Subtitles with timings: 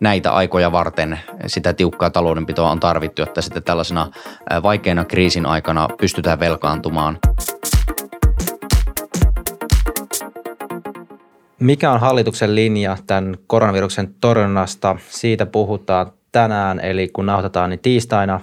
[0.00, 4.10] näitä aikoja varten sitä tiukkaa taloudenpitoa on tarvittu, että sitten tällaisena
[4.62, 7.18] vaikeana kriisin aikana pystytään velkaantumaan.
[11.60, 14.96] Mikä on hallituksen linja tämän koronaviruksen torjunnasta?
[15.08, 18.40] Siitä puhutaan tänään, eli kun nauhoitetaan, niin tiistaina.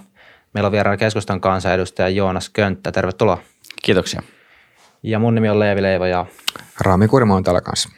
[0.54, 2.92] Meillä on vieraana keskustan kansanedustaja Joonas Könttä.
[2.92, 3.38] Tervetuloa.
[3.84, 4.22] Kiitoksia.
[5.04, 6.26] Ja mun nimi on Leevi Leivo ja
[6.80, 7.90] Raami Kurimo on täällä kanssa.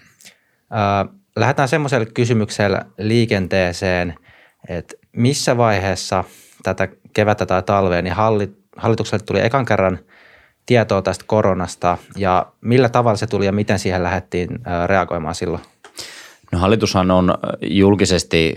[1.36, 4.16] Lähdetään semmoiselle kysymykselle liikenteeseen,
[4.70, 6.24] että missä vaiheessa
[6.64, 8.16] tätä kevättä tai talvea, niin
[8.78, 10.00] hallitukselle tuli ekan kerran
[10.66, 14.50] tietoa tästä koronasta ja millä tavalla se tuli ja miten siihen lähdettiin
[14.86, 15.64] reagoimaan silloin?
[16.52, 18.54] No hallitushan on julkisesti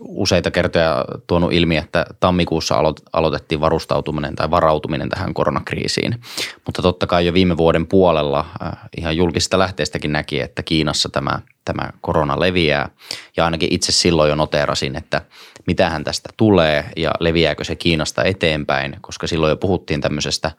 [0.00, 2.74] useita kertoja tuonut ilmi, että tammikuussa
[3.12, 6.20] aloitettiin varustautuminen tai varautuminen tähän koronakriisiin.
[6.66, 11.40] Mutta totta kai jo viime vuoden puolella äh, ihan julkisista lähteistäkin näki, että Kiinassa tämä,
[11.64, 12.88] tämä korona leviää.
[13.36, 15.22] Ja ainakin itse silloin jo noteerasin, että
[15.66, 20.50] mitähän tästä tulee ja leviääkö se Kiinasta eteenpäin, koska silloin jo puhuttiin tämmöisestä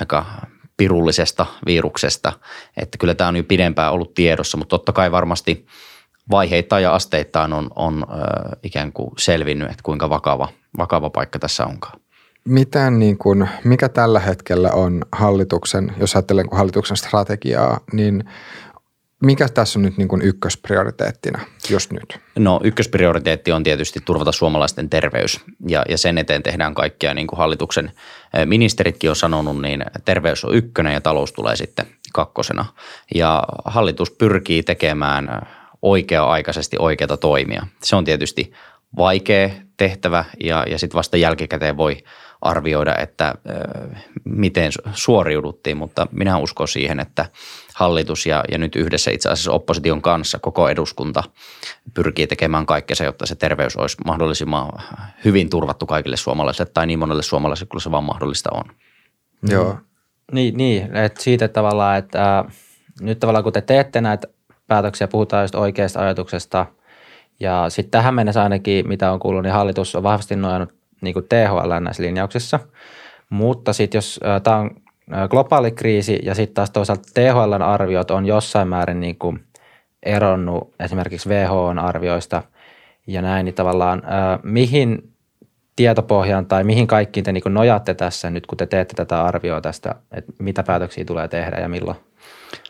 [0.00, 0.26] aika
[0.76, 2.32] pirullisesta viruksesta,
[2.76, 5.66] että kyllä tämä on jo pidempään ollut tiedossa, mutta totta kai varmasti–
[6.30, 11.66] vaiheittain ja asteittain on, on äh, ikään kuin selvinnyt, että kuinka vakava, vakava paikka tässä
[11.66, 12.00] onkaan.
[12.44, 18.24] Miten niin kuin, mikä tällä hetkellä on hallituksen, jos ajattelen hallituksen strategiaa, niin
[19.22, 21.38] mikä tässä on nyt niin kuin ykkösprioriteettina
[21.70, 22.18] just nyt?
[22.38, 27.38] No ykkösprioriteetti on tietysti turvata suomalaisten terveys ja, ja sen eteen tehdään kaikkia niin kuin
[27.38, 27.92] hallituksen
[28.44, 32.64] ministeritkin on sanonut, niin terveys on ykkönen ja talous tulee sitten kakkosena.
[33.14, 35.46] Ja hallitus pyrkii tekemään
[35.82, 37.66] oikea-aikaisesti oikeita toimia.
[37.82, 38.52] Se on tietysti
[38.96, 41.96] vaikea tehtävä ja, ja sitten vasta jälkikäteen voi
[42.42, 47.26] arvioida, että äh, miten suoriuduttiin, mutta minä uskon siihen, että
[47.74, 51.22] hallitus ja, ja nyt yhdessä itse asiassa opposition kanssa koko eduskunta
[51.94, 54.68] pyrkii tekemään kaikkea, jotta se terveys olisi mahdollisimman
[55.24, 58.64] hyvin turvattu kaikille suomalaisille tai niin monelle suomalaiselle kuin se vaan mahdollista on.
[59.48, 59.78] Joo.
[60.32, 62.46] Niin, niin että siitä tavallaan, että äh,
[63.00, 64.28] nyt tavallaan kun te teette näitä
[64.70, 66.66] päätöksiä, puhutaan just oikeasta ajatuksesta.
[67.40, 71.26] Ja sitten tähän mennessä ainakin, mitä on kuullut, niin hallitus on vahvasti nojannut niin kuin
[71.28, 72.60] THL näissä linjauksissa.
[73.30, 74.70] Mutta sitten jos äh, tämä on
[75.28, 79.44] globaali kriisi ja sitten taas toisaalta THLn arviot on jossain määrin niin kuin
[80.02, 82.42] eronnut esimerkiksi WHOn arvioista
[83.06, 85.12] ja näin, niin tavallaan äh, mihin
[85.76, 87.54] tietopohjaan tai mihin kaikkiin te niin kuin
[87.96, 91.96] tässä nyt, kun te teette tätä arvioa tästä, että mitä päätöksiä tulee tehdä ja milloin?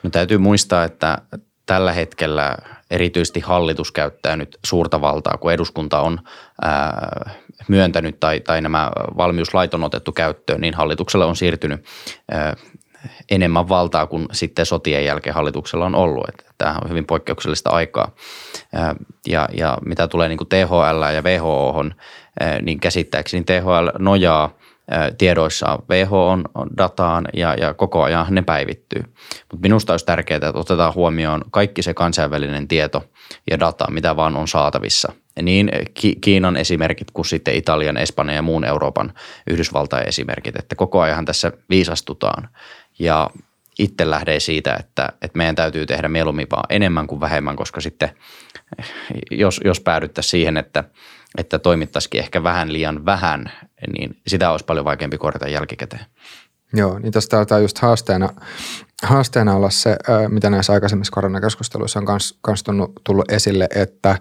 [0.03, 1.19] No täytyy muistaa, että
[1.67, 2.57] tällä hetkellä
[2.91, 6.21] erityisesti hallitus käyttää nyt suurta valtaa, kun eduskunta on
[6.63, 7.31] ää,
[7.69, 11.85] myöntänyt tai, tai nämä valmiuslait on otettu käyttöön, niin hallituksella on siirtynyt
[12.31, 12.57] ää,
[13.31, 16.29] enemmän valtaa kuin sitten sotien jälkeen hallituksella on ollut.
[16.29, 18.15] Että tämä on hyvin poikkeuksellista aikaa.
[19.27, 21.85] Ja, ja mitä tulee niin kuin THL ja WHO,
[22.63, 24.59] niin käsittääkseni THL nojaa
[25.19, 25.79] tiedoissa
[26.55, 29.03] on dataan ja, ja koko ajan ne päivittyy.
[29.53, 33.05] Mutta minusta olisi tärkeää, että otetaan huomioon kaikki se kansainvälinen tieto
[33.51, 35.13] ja data, mitä vaan on saatavissa.
[35.37, 35.71] Ja niin
[36.21, 39.13] Kiinan esimerkit kuin sitten Italian, Espanjan ja muun Euroopan
[39.51, 42.49] Yhdysvaltain esimerkit, että koko ajan tässä viisastutaan.
[42.99, 43.31] Ja
[43.79, 48.11] itse lähdee siitä, että, että meidän täytyy tehdä mieluummin vaan enemmän kuin vähemmän, koska sitten
[49.31, 50.85] jos, jos päädyttäisiin siihen, että–
[51.39, 53.53] että toimittaisikin ehkä vähän liian vähän,
[53.97, 56.07] niin sitä olisi paljon vaikeampi korjata jälkikäteen.
[56.73, 58.29] Joo, niin tästä taitaa just haasteena,
[59.03, 59.97] haasteena olla se,
[60.29, 62.65] mitä näissä aikaisemmissa koronakeskusteluissa on kans, kans
[63.05, 64.19] tullut esille, että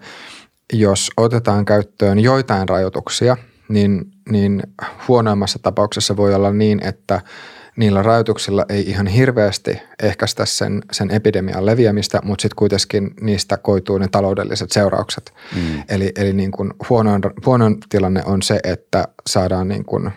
[0.74, 3.38] jos otetaan käyttöön joitain rajoituksia,
[3.69, 4.64] niin, niin
[5.08, 7.22] huonoimmassa tapauksessa voi olla niin, että–
[7.79, 13.97] niillä rajoituksilla ei ihan hirveästi ehkäistä sen, sen epidemian leviämistä, mutta sitten kuitenkin niistä koituu
[13.97, 15.34] ne taloudelliset seuraukset.
[15.56, 15.84] Mm.
[15.89, 20.12] Eli, eli niin kuin huonoin, huonoin tilanne on se, että saadaan niin kuin,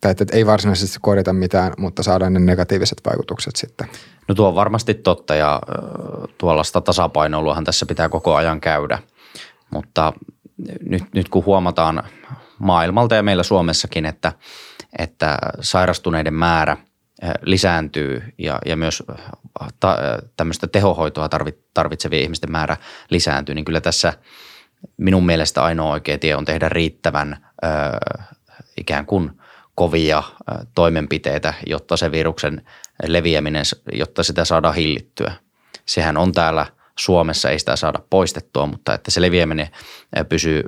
[0.00, 3.88] tai että ei varsinaisesti korjata mitään, mutta saadaan ne negatiiviset vaikutukset sitten.
[4.28, 5.60] No tuo on varmasti totta ja
[6.38, 8.98] tuollaista tasapainoiluahan tässä pitää koko ajan käydä,
[9.70, 10.12] mutta
[10.88, 12.02] nyt, nyt kun huomataan
[12.58, 14.32] maailmalta ja meillä Suomessakin, että–
[14.98, 16.76] että sairastuneiden määrä
[17.42, 19.02] lisääntyy ja, ja myös
[19.80, 19.98] ta,
[20.36, 21.28] tämmöistä tehohoitoa
[21.74, 22.76] tarvitsevien ihmisten määrä
[23.10, 24.12] lisääntyy, niin kyllä tässä
[24.96, 27.68] minun mielestä ainoa oikea tie on tehdä riittävän ö,
[28.80, 29.30] ikään kuin
[29.74, 30.22] kovia
[30.74, 32.66] toimenpiteitä, jotta se viruksen
[33.06, 35.32] leviäminen, jotta sitä saadaan hillittyä.
[35.86, 36.66] Sehän on täällä
[36.98, 39.68] Suomessa, ei sitä saada poistettua, mutta että se leviäminen
[40.28, 40.62] pysyy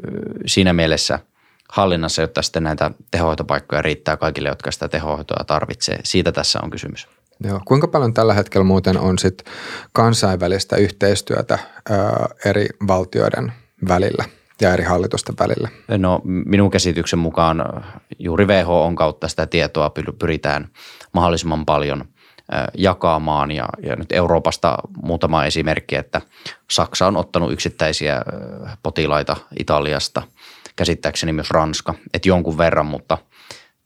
[0.47, 1.19] siinä mielessä–
[1.73, 5.99] hallinnassa, jotta sitten näitä tehohoitopaikkoja riittää kaikille, jotka sitä tehohoitoa tarvitsee.
[6.05, 7.09] Siitä tässä on kysymys.
[7.45, 7.61] Joo.
[7.65, 9.45] Kuinka paljon tällä hetkellä muuten on sit
[9.93, 11.59] kansainvälistä yhteistyötä
[11.91, 13.53] ää, eri valtioiden
[13.89, 14.25] välillä
[14.61, 15.69] ja eri hallitusten välillä?
[15.89, 17.85] No minun käsityksen mukaan
[18.19, 20.69] juuri WHO on kautta sitä tietoa pyritään
[21.13, 22.05] mahdollisimman paljon
[22.79, 26.21] jakamaan ja, ja nyt Euroopasta muutama esimerkki, että
[26.71, 28.23] Saksa on ottanut yksittäisiä
[28.83, 30.23] potilaita Italiasta,
[30.77, 33.19] käsittääkseni myös Ranska, että jonkun verran, mutta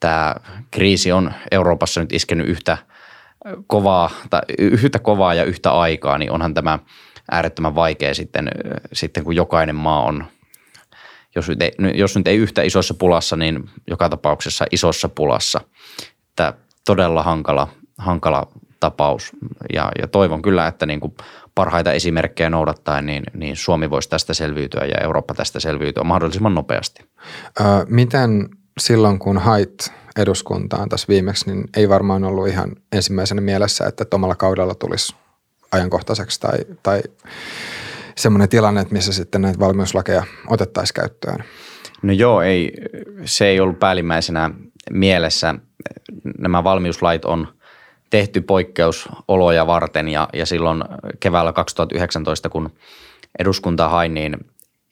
[0.00, 0.34] tämä
[0.70, 2.78] kriisi on Euroopassa nyt iskenyt yhtä
[3.66, 6.78] kovaa, tai yhtä kovaa ja yhtä aikaa, niin onhan tämä
[7.30, 8.50] äärettömän vaikea sitten,
[8.92, 10.24] sitten kun jokainen maa on,
[11.34, 15.60] jos nyt, ei, jos nyt ei yhtä isossa pulassa, niin joka tapauksessa isossa pulassa.
[16.36, 16.52] Tämä
[16.86, 18.46] todella hankala, hankala
[18.80, 19.32] tapaus
[19.72, 21.14] ja, ja toivon kyllä, että niin kuin
[21.60, 27.02] parhaita esimerkkejä noudattaen, niin, niin Suomi voisi tästä selviytyä ja Eurooppa tästä selviytyä mahdollisimman nopeasti.
[27.60, 28.48] Ö, miten
[28.78, 34.34] silloin, kun hait eduskuntaan tässä viimeksi, niin ei varmaan ollut ihan ensimmäisenä mielessä, että omalla
[34.34, 35.16] kaudella tulisi
[35.72, 37.02] ajankohtaiseksi tai, tai
[38.16, 41.44] semmoinen tilanne, että missä sitten näitä valmiuslakeja otettaisiin käyttöön?
[42.02, 42.72] No joo, ei,
[43.24, 44.50] se ei ollut päällimmäisenä
[44.90, 45.54] mielessä.
[46.38, 47.48] Nämä valmiuslait on
[48.10, 50.84] tehty poikkeusoloja varten ja, ja silloin
[51.20, 52.70] keväällä 2019, kun
[53.38, 54.36] eduskunta hain, niin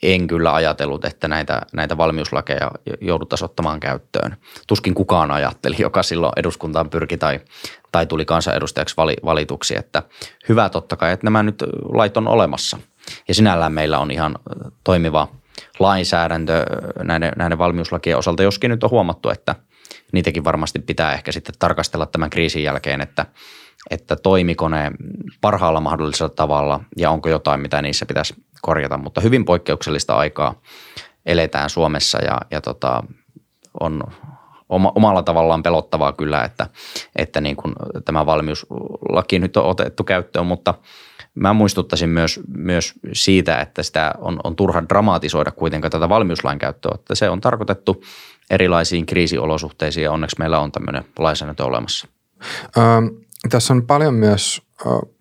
[0.03, 2.71] en kyllä ajatellut, että näitä, näitä valmiuslakeja
[3.01, 4.37] jouduttaisiin ottamaan käyttöön.
[4.67, 7.41] Tuskin kukaan ajatteli, joka silloin eduskuntaan pyrki tai,
[7.93, 10.03] tai tuli kansanedustajaksi vali, valituksi, että
[10.49, 12.79] hyvä totta kai, että nämä nyt lait on olemassa.
[13.29, 14.39] Ja sinällään meillä on ihan
[14.85, 15.29] toimiva
[15.79, 16.65] lainsäädäntö
[17.03, 19.55] näiden, näiden valmiuslakien osalta, joskin nyt on huomattu, että
[20.13, 23.27] niitäkin varmasti pitää ehkä sitten tarkastella tämän kriisin jälkeen, että,
[23.91, 24.91] että toimiko ne
[25.41, 30.61] parhaalla mahdollisella tavalla ja onko jotain, mitä niissä pitäisi korjata, mutta hyvin poikkeuksellista aikaa
[31.27, 33.03] eletään Suomessa ja, ja tota,
[33.81, 34.03] on
[34.69, 36.67] oma, omalla tavallaan pelottavaa kyllä, että,
[37.17, 37.75] että niin kuin
[38.05, 40.75] tämä valmiuslaki nyt on otettu käyttöön, mutta
[41.35, 46.93] mä muistuttaisin myös, myös siitä, että sitä on, on turha dramatisoida kuitenkaan tätä valmiuslain käyttöä,
[46.95, 48.03] että se on tarkoitettu
[48.51, 52.09] erilaisiin kriisiolosuhteisiin ja onneksi meillä on tämmöinen lainsäädäntö olemassa.
[52.79, 53.07] Ähm,
[53.51, 54.63] tässä on paljon myös,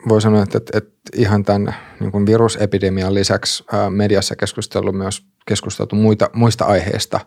[0.09, 5.95] voi sanoa, että, että, että ihan tämän niin kuin virusepidemian lisäksi mediassa keskustellut myös keskusteltu
[5.95, 7.19] muita, muista aiheista,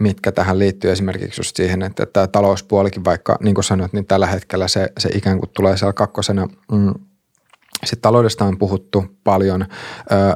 [0.00, 4.26] mitkä tähän liittyy esimerkiksi just siihen, että tämä talouspuolikin, vaikka niin kuin sanoit, niin tällä
[4.26, 6.94] hetkellä se, se ikään kuin tulee siellä kakkosena mm,
[7.84, 9.66] sitten taloudesta on puhuttu paljon.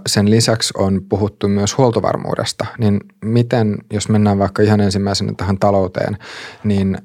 [0.06, 2.66] Sen lisäksi on puhuttu myös huoltovarmuudesta.
[2.78, 6.18] Niin miten, jos mennään vaikka ihan ensimmäisenä tähän talouteen,
[6.64, 6.98] niin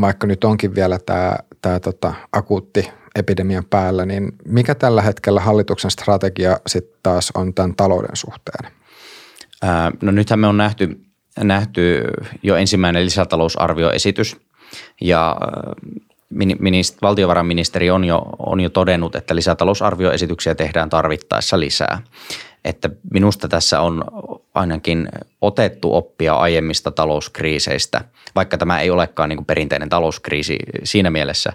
[0.00, 5.90] vaikka nyt onkin vielä tämä, tämä tota, akuutti epidemian päällä, niin mikä tällä hetkellä hallituksen
[5.90, 8.72] strategia sitten taas on tämän talouden suhteen?
[10.02, 11.00] no nythän me on nähty,
[11.38, 12.04] nähty
[12.42, 14.36] jo ensimmäinen lisätalousarvioesitys
[15.00, 15.36] ja
[16.30, 22.02] minist, valtiovarainministeri on jo, on jo todennut, että lisätalousarvioesityksiä tehdään tarvittaessa lisää.
[22.64, 24.04] Että minusta tässä on
[24.54, 25.08] ainakin
[25.40, 28.04] otettu oppia aiemmista talouskriiseistä,
[28.34, 31.52] vaikka tämä ei olekaan niin kuin perinteinen talouskriisi siinä mielessä,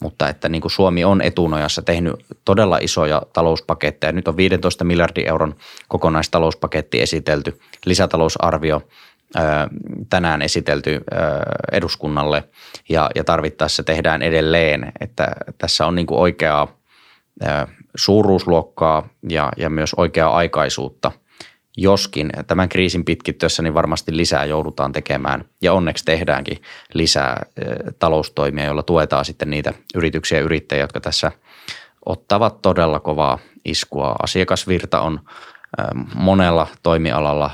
[0.00, 2.14] mutta että niin kuin Suomi on etunojassa tehnyt
[2.44, 4.12] todella isoja talouspaketteja.
[4.12, 5.54] Nyt on 15 miljardin euron
[5.88, 8.82] kokonaistalouspaketti esitelty, lisätalousarvio–
[10.10, 11.04] tänään esitelty
[11.72, 12.44] eduskunnalle
[12.88, 15.28] ja, ja tarvittaessa tehdään edelleen, että
[15.58, 16.78] tässä on niin kuin oikeaa
[17.96, 21.12] suuruusluokkaa ja, ja myös oikeaa aikaisuutta.
[21.76, 26.58] Joskin tämän kriisin pitkittyessä niin varmasti lisää joudutaan tekemään ja onneksi tehdäänkin
[26.94, 27.46] lisää
[27.98, 31.32] taloustoimia, joilla tuetaan sitten niitä yrityksiä ja yrittäjiä, jotka tässä
[32.06, 34.16] ottavat todella kovaa iskua.
[34.22, 35.20] Asiakasvirta on
[36.14, 37.50] monella toimialalla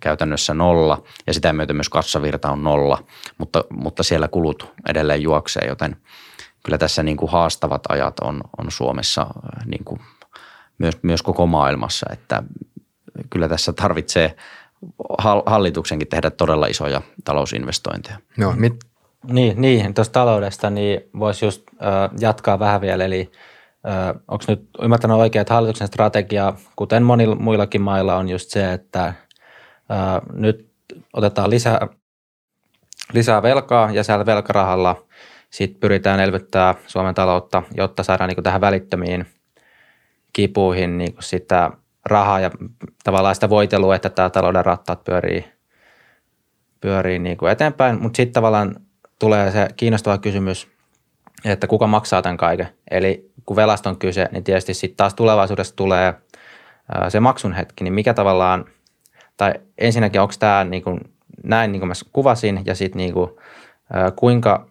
[0.00, 3.04] käytännössä nolla ja sitä myöten myös kassavirta on nolla,
[3.38, 5.96] mutta, mutta siellä kulut edelleen juoksee, joten
[6.64, 9.26] kyllä tässä niin kuin haastavat ajat on, on Suomessa
[9.64, 10.00] niin kuin
[10.78, 12.42] myös, myös koko maailmassa, että
[13.30, 14.36] kyllä tässä tarvitsee
[15.46, 18.16] hallituksenkin tehdä todella isoja talousinvestointeja.
[18.36, 18.84] No, mit?
[19.28, 23.30] Niin, niin tuosta taloudesta niin voisi just äh, jatkaa vähän vielä, eli–
[24.28, 29.14] onko nyt ymmärtänyt oikein, että hallituksen strategia, kuten monilla muillakin mailla, on just se, että
[30.32, 30.70] nyt
[31.12, 31.88] otetaan lisää,
[33.12, 35.06] lisää velkaa ja siellä velkarahalla
[35.50, 39.26] sit pyritään elvyttää Suomen taloutta, jotta saadaan niin tähän välittömiin
[40.32, 41.70] kipuihin niin sitä
[42.04, 42.50] rahaa ja
[43.04, 45.44] tavallaan sitä voitelua, että tämä talouden rattaat pyörii,
[46.80, 48.02] pyörii niin eteenpäin.
[48.02, 48.76] Mutta sitten tavallaan
[49.18, 50.75] tulee se kiinnostava kysymys,
[51.44, 52.68] että kuka maksaa tämän kaiken.
[52.90, 56.14] Eli kun velasta on kyse, niin tietysti sitten taas tulevaisuudessa tulee
[57.08, 58.64] se maksun hetki, niin mikä tavallaan,
[59.36, 61.00] tai ensinnäkin onko tämä niin kuin,
[61.44, 63.30] näin niin kuin mä kuvasin, ja sitten niin kuin,
[64.16, 64.66] kuinka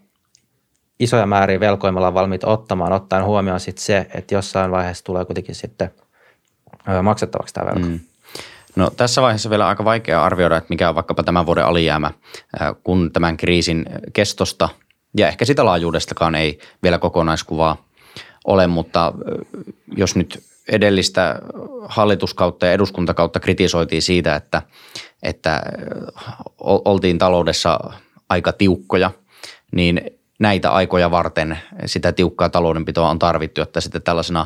[1.00, 5.26] isoja määriä velkoja me ollaan valmiit ottamaan, ottaen huomioon sitten se, että jossain vaiheessa tulee
[5.26, 5.92] kuitenkin sitten
[7.04, 7.88] maksettavaksi tämä velka.
[7.88, 8.00] Mm.
[8.76, 12.12] No tässä vaiheessa vielä aika vaikea arvioida, että mikä on vaikkapa tämän vuoden alijäämä,
[12.84, 14.70] kun tämän kriisin kestosta
[15.18, 17.86] ja ehkä sitä laajuudestakaan ei vielä kokonaiskuvaa
[18.46, 19.14] ole, mutta
[19.98, 21.40] jos nyt edellistä
[21.86, 24.62] hallituskautta ja eduskuntakautta kritisoitiin siitä, että,
[25.24, 25.62] että
[26.60, 27.80] oltiin taloudessa
[28.30, 29.12] aika tiukkoja,
[29.72, 30.02] niin
[30.40, 34.46] näitä aikoja varten sitä tiukkaa taloudenpitoa on tarvittu, että sitten tällaisena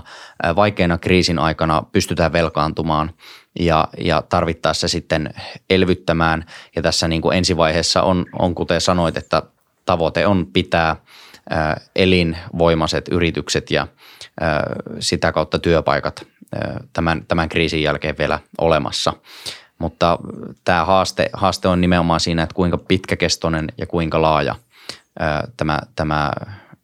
[0.55, 3.11] vaikeana kriisin aikana pystytään velkaantumaan
[3.59, 5.33] ja, ja tarvittaessa sitten
[5.69, 6.45] elvyttämään.
[6.75, 9.43] Ja tässä niin kuin ensivaiheessa on, on, kuten sanoit, että
[9.89, 10.95] tavoite on pitää
[11.95, 13.87] elinvoimaiset yritykset ja
[14.99, 16.27] sitä kautta työpaikat
[16.93, 19.13] tämän, tämän kriisin jälkeen vielä olemassa.
[19.79, 20.19] Mutta
[20.63, 24.55] tämä haaste, haaste on nimenomaan siinä, että kuinka pitkäkestoinen ja kuinka laaja
[25.57, 26.31] tämä, tämä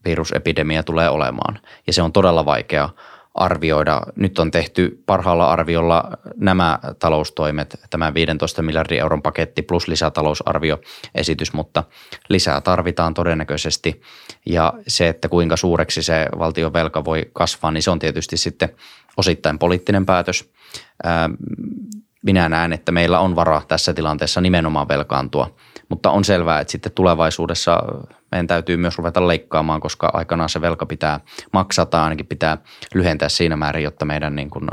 [0.05, 1.59] virusepidemia tulee olemaan.
[1.87, 2.89] Ja se on todella vaikea
[3.35, 4.01] arvioida.
[4.15, 11.83] Nyt on tehty parhaalla arviolla nämä taloustoimet, tämä 15 miljardin euron paketti plus lisätalousarvioesitys, mutta
[12.29, 14.01] lisää tarvitaan todennäköisesti.
[14.45, 18.69] Ja se, että kuinka suureksi se valtion velka voi kasvaa, niin se on tietysti sitten
[19.17, 20.49] osittain poliittinen päätös.
[22.25, 25.55] Minä näen, että meillä on varaa tässä tilanteessa nimenomaan velkaantua,
[25.89, 27.79] mutta on selvää, että sitten tulevaisuudessa
[28.31, 31.19] meidän täytyy myös ruveta leikkaamaan, koska aikanaan se velka pitää
[31.53, 32.57] maksaa tai ainakin pitää
[32.93, 34.67] lyhentää siinä määrin, jotta meidän niin kuin,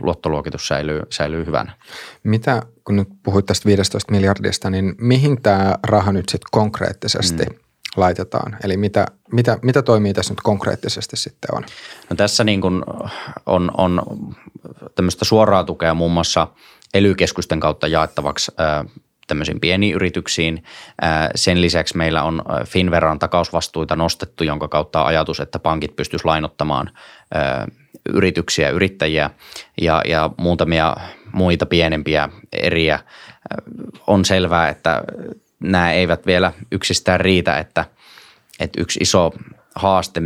[0.00, 1.72] luottoluokitus säilyy, säilyy hyvänä.
[2.22, 7.56] Mitä, kun nyt puhuit tästä 15 miljardista, niin mihin tämä raha nyt sitten konkreettisesti mm.
[7.96, 8.56] laitetaan?
[8.64, 11.64] Eli mitä, mitä, mitä toimii tässä nyt konkreettisesti sitten on?
[12.10, 12.82] No tässä niin kuin
[13.46, 14.02] on, on
[14.94, 16.48] tämmöistä suoraa tukea muun muassa
[16.96, 17.14] ely
[17.58, 18.52] kautta jaettavaksi
[19.26, 20.64] tämmöisiin pieniin yrityksiin.
[21.34, 26.90] Sen lisäksi meillä on Finveran takausvastuita nostettu, jonka kautta on ajatus, että pankit pystyisivät lainottamaan
[28.08, 29.30] yrityksiä, yrittäjiä
[29.80, 30.96] ja, ja muutamia
[31.32, 32.98] muita pienempiä eriä.
[34.06, 35.02] On selvää, että
[35.60, 37.84] nämä eivät vielä yksistään riitä, että,
[38.60, 39.32] että yksi iso
[39.74, 40.20] haaste,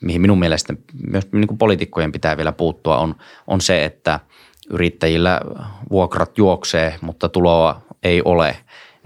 [0.00, 0.74] mihin minun mielestä
[1.10, 3.14] myös niin kuin poliitikkojen pitää vielä puuttua, on,
[3.46, 4.20] on se, että
[4.70, 5.40] yrittäjillä
[5.90, 8.56] vuokrat juoksee, mutta tuloa ei ole,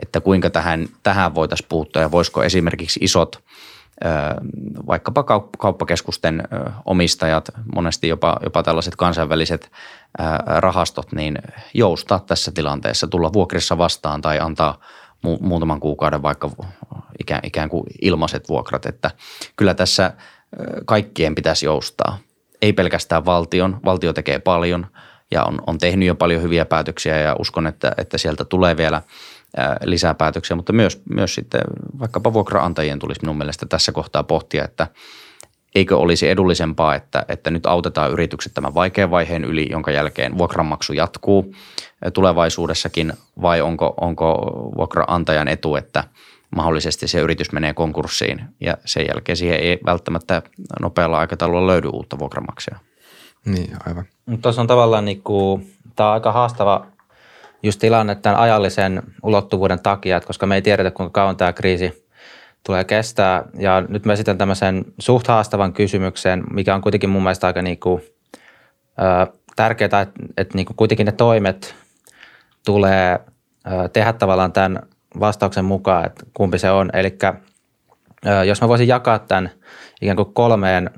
[0.03, 3.43] että kuinka tähän, tähän voitaisiin puuttua ja voisiko esimerkiksi isot
[4.87, 5.25] vaikkapa
[5.59, 6.43] kauppakeskusten
[6.85, 9.71] omistajat, monesti jopa, jopa tällaiset kansainväliset
[10.47, 11.39] rahastot, niin
[11.75, 14.81] joustaa tässä tilanteessa, tulla vuokrissa vastaan tai antaa
[15.41, 16.51] muutaman kuukauden vaikka
[17.21, 19.11] ikään, ikään kuin ilmaiset vuokrat, että
[19.57, 20.13] kyllä tässä
[20.85, 22.19] kaikkien pitäisi joustaa.
[22.63, 24.87] Ei pelkästään valtion, valtio tekee paljon–
[25.33, 29.03] ja on, on tehnyt jo paljon hyviä päätöksiä ja uskon, että, että sieltä tulee vielä
[29.85, 31.61] lisää päätöksiä, mutta myös, myös sitten
[31.99, 34.87] vaikkapa vuokraantajien tulisi minun mielestä tässä kohtaa pohtia, että
[35.75, 40.93] eikö olisi edullisempaa, että, että nyt autetaan yritykset tämän vaikean vaiheen yli, jonka jälkeen vuokranmaksu
[40.93, 41.55] jatkuu
[42.13, 43.13] tulevaisuudessakin
[43.43, 44.35] vai onko, onko
[44.77, 46.05] vuokraantajan etu, että
[46.57, 50.43] mahdollisesti se yritys menee konkurssiin ja sen jälkeen siihen ei välttämättä
[50.81, 52.79] nopealla aikataululla löydy uutta vuokramaksia.
[53.47, 54.05] Niin, aivan.
[54.43, 56.87] Tuossa on tavallaan niin kuin, tämä on aika haastava
[57.63, 62.09] just tilanne tämän ajallisen ulottuvuuden takia, että koska me ei tiedetä, kuinka kauan tämä kriisi
[62.67, 63.45] tulee kestää.
[63.59, 67.81] Ja nyt mä esitän tämmöisen suht haastavan kysymyksen, mikä on kuitenkin mun mielestä aika niin
[67.81, 68.03] kuin,
[68.99, 70.07] ö, tärkeää, että,
[70.37, 71.75] että niin kuin kuitenkin ne toimet
[72.65, 73.21] tulee
[73.93, 74.83] tehdä tavallaan tämän
[75.21, 76.91] vastauksen mukaan, että kumpi se on.
[76.93, 77.19] Eli
[78.47, 79.51] jos mä voisin jakaa tämän–
[80.03, 80.91] ikään kuin kolmeen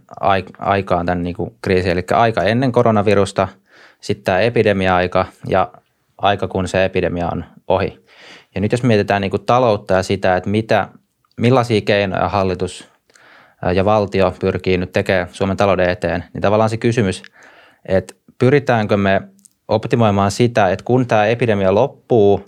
[0.59, 3.49] aikaan tämän niin kuin kriisin, eli aika ennen koronavirusta,
[4.01, 5.73] sitten tämä epidemia-aika ja
[6.19, 8.05] aika, kun se epidemia on ohi.
[8.55, 10.89] Ja nyt jos mietitään niin kuin taloutta ja sitä, että mitä,
[11.37, 12.89] millaisia keinoja hallitus
[13.75, 17.23] ja valtio pyrkii nyt tekemään Suomen talouden eteen, niin tavallaan se kysymys,
[17.87, 19.23] että pyritäänkö me
[19.69, 22.45] optimoimaan sitä, että kun tämä epidemia loppuu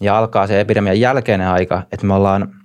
[0.00, 2.48] ja alkaa se epidemian jälkeinen aika, että me ollaan–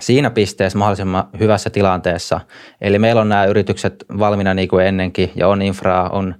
[0.00, 2.40] siinä pisteessä mahdollisimman hyvässä tilanteessa.
[2.80, 6.34] Eli meillä on nämä yritykset valmiina niin kuin ennenkin ja on infraa, on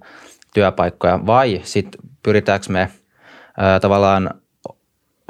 [0.54, 2.88] työpaikkoja vai sitten pyritäänkö me
[3.58, 4.30] ö, tavallaan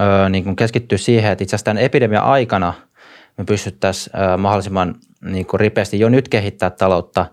[0.01, 2.75] ö, niin kuin keskittyä siihen, että itse asiassa tämän epidemian aikana
[3.39, 7.27] me pystyttäisiin ö, mahdollisimman niin kuin ripeästi jo nyt kehittää taloutta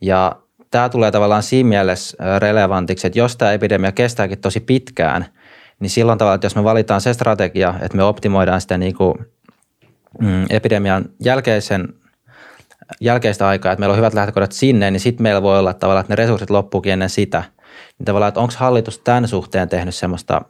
[0.00, 0.36] ja
[0.70, 5.26] tämä tulee tavallaan siinä mielessä relevantiksi, että jos tämä epidemia kestääkin tosi pitkään,
[5.80, 9.14] niin silloin tavallaan, että jos me valitaan se strategia, että me optimoidaan sitä niin kuin
[10.20, 11.88] mm, epidemian jälkeisen,
[13.00, 16.12] jälkeistä aikaa, että meillä on hyvät lähtökohdat sinne, niin sitten meillä voi olla tavallaan, että
[16.12, 17.44] ne resurssit loppuukin ennen sitä.
[17.98, 20.42] Niin tavallaan, että onko hallitus tämän suhteen tehnyt semmoista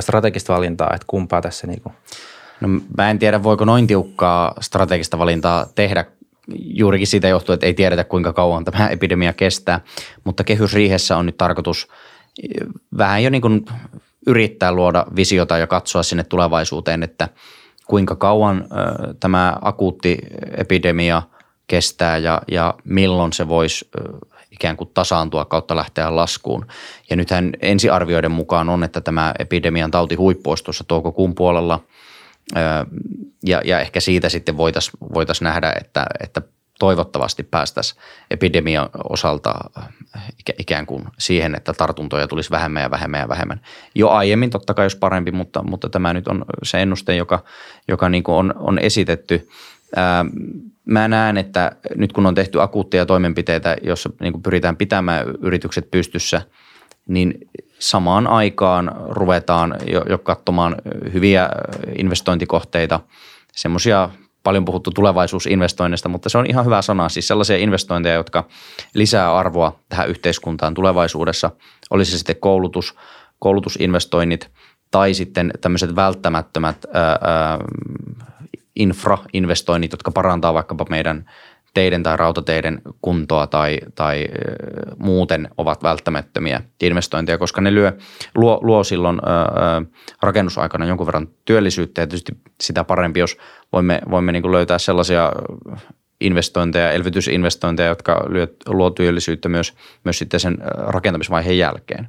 [0.00, 1.94] strategista valintaa, että kumpaa tässä niin kuin?
[2.60, 6.04] No mä en tiedä, voiko noin tiukkaa strategista valintaa tehdä
[6.54, 9.80] juurikin siitä johtuu, että ei tiedetä kuinka kauan tämä epidemia kestää,
[10.24, 11.88] mutta kehysriihessä on nyt tarkoitus
[12.98, 13.64] vähän jo niin kuin
[14.26, 17.28] yrittää luoda visiota ja katsoa sinne tulevaisuuteen, että
[17.92, 18.64] kuinka kauan
[19.20, 20.18] tämä akuutti
[20.56, 21.22] epidemia
[21.66, 23.90] kestää ja, ja milloin se voisi
[24.50, 26.66] ikään kuin tasaantua kautta lähteä laskuun.
[27.10, 31.80] Ja nythän ensiarvioiden mukaan on, että tämä epidemian tauti huippuisi tuossa toukokuun puolella
[33.44, 36.42] ja, ja ehkä siitä sitten voitaisiin voitais nähdä, että, että
[36.82, 39.54] toivottavasti päästäisiin epidemian osalta
[40.58, 43.60] ikään kuin siihen, että tartuntoja tulisi vähemmän ja vähemmän ja vähemmän.
[43.94, 47.44] Jo aiemmin totta kai jos parempi, mutta, mutta tämä nyt on se ennuste, joka,
[47.88, 49.48] joka niin kuin on, on esitetty.
[49.96, 50.24] Ää,
[50.84, 56.42] mä näen, että nyt kun on tehty akuutteja toimenpiteitä, joissa niin pyritään pitämään yritykset pystyssä,
[57.08, 57.48] niin
[57.78, 60.76] samaan aikaan ruvetaan jo, jo katsomaan
[61.12, 61.48] hyviä
[61.98, 63.00] investointikohteita,
[63.52, 64.10] semmoisia
[64.42, 67.08] paljon puhuttu tulevaisuusinvestoinneista, mutta se on ihan hyvä sana.
[67.08, 68.44] Siis sellaisia investointeja, jotka
[68.94, 71.50] lisää arvoa tähän yhteiskuntaan tulevaisuudessa.
[71.90, 72.94] Olisi se sitten koulutus,
[73.38, 74.50] koulutusinvestoinnit
[74.90, 77.58] tai sitten tämmöiset välttämättömät ää, ää,
[78.76, 81.30] infrainvestoinnit, jotka parantaa vaikkapa meidän
[81.74, 84.28] teiden tai rautateiden kuntoa tai, tai
[84.98, 87.92] muuten ovat välttämättömiä investointeja, koska ne lyö,
[88.34, 89.82] luo, luo silloin ää,
[90.22, 93.36] rakennusaikana jonkun verran työllisyyttä ja tietysti sitä parempi, jos
[93.72, 95.32] voimme, voimme niin kuin löytää sellaisia
[96.20, 99.74] investointeja, elvytysinvestointeja, jotka lyö, luo työllisyyttä myös,
[100.04, 102.08] myös sitten sen rakentamisvaiheen jälkeen.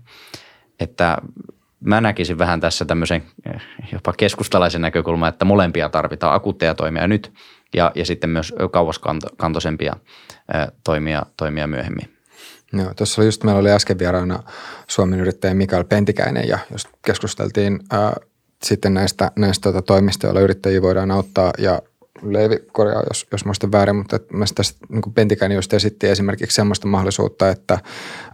[0.80, 1.18] Että
[1.80, 3.24] mä näkisin vähän tässä tämmöisen
[3.92, 7.34] jopa keskustalaisen näkökulman, että molempia tarvitaan, akuutteja toimia nyt
[7.74, 9.96] ja, ja sitten myös kauaskantoisempia
[10.84, 12.14] toimia, toimia myöhemmin.
[12.74, 14.44] Joo, tuossa oli just, meillä oli äsken vieraana
[14.88, 18.16] Suomen yrittäjä Mikael Pentikäinen ja just keskusteltiin ää,
[18.64, 21.82] sitten näistä, näistä tota, toimista, joilla yrittäjiä voidaan auttaa ja
[22.22, 24.20] Leivi korjaa, jos, jos muistan väärin, mutta
[24.56, 27.80] tässä niin Pentikäinen just esitti esimerkiksi sellaista mahdollisuutta, että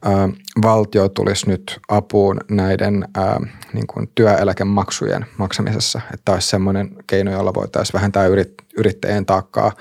[0.05, 0.29] ää,
[0.61, 3.39] valtio tulisi nyt apuun näiden ää,
[3.73, 9.71] niin kuin työeläkemaksujen maksamisessa, että olisi semmoinen keino, jolla voitaisiin vähentää yrit, yrittäjien taakkaa,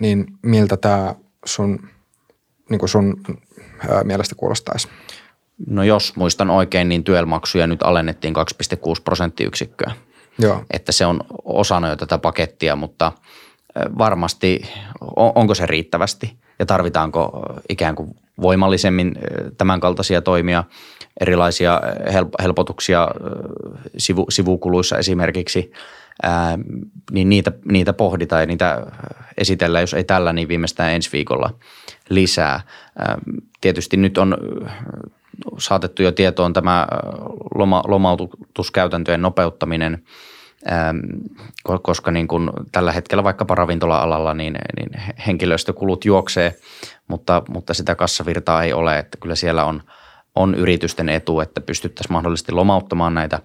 [0.00, 1.14] niin miltä tämä
[1.44, 1.88] sun,
[2.70, 3.22] niin kuin sun
[3.88, 4.88] ää, mielestä kuulostaisi?
[5.66, 9.92] No jos muistan oikein, niin työelmaksuja nyt alennettiin 2,6 prosenttiyksikköä.
[10.38, 10.64] Joo.
[10.70, 13.12] Että se on osana jo tätä pakettia, mutta–
[13.98, 14.62] varmasti,
[15.16, 19.14] onko se riittävästi ja tarvitaanko ikään kuin voimallisemmin
[19.58, 20.64] tämän kaltaisia toimia,
[21.20, 21.80] erilaisia
[22.42, 23.08] helpotuksia
[23.98, 25.72] sivu, sivukuluissa esimerkiksi,
[26.22, 26.58] ää,
[27.12, 28.86] niin niitä, niitä pohditaan ja niitä
[29.38, 31.50] esitellään, jos ei tällä, niin viimeistään ensi viikolla
[32.08, 32.60] lisää.
[32.98, 33.18] Ää,
[33.60, 34.36] tietysti nyt on
[35.58, 36.86] saatettu jo tietoon tämä
[37.54, 39.98] loma, lomautuskäytäntöjen nopeuttaminen–
[40.72, 40.98] Ähm,
[41.82, 46.54] koska niin kuin tällä hetkellä vaikkapa ravintola-alalla niin, niin henkilöstökulut juoksee,
[47.08, 49.82] mutta, mutta sitä kassavirtaa ei ole, että kyllä siellä on,
[50.36, 53.40] on yritysten etu, että pystyttäisiin mahdollisesti lomauttamaan näitä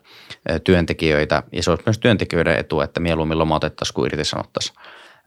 [0.64, 4.78] työntekijöitä ja se olisi myös työntekijöiden etu, että mieluummin lomautettaisiin kuin irtisanottaisiin.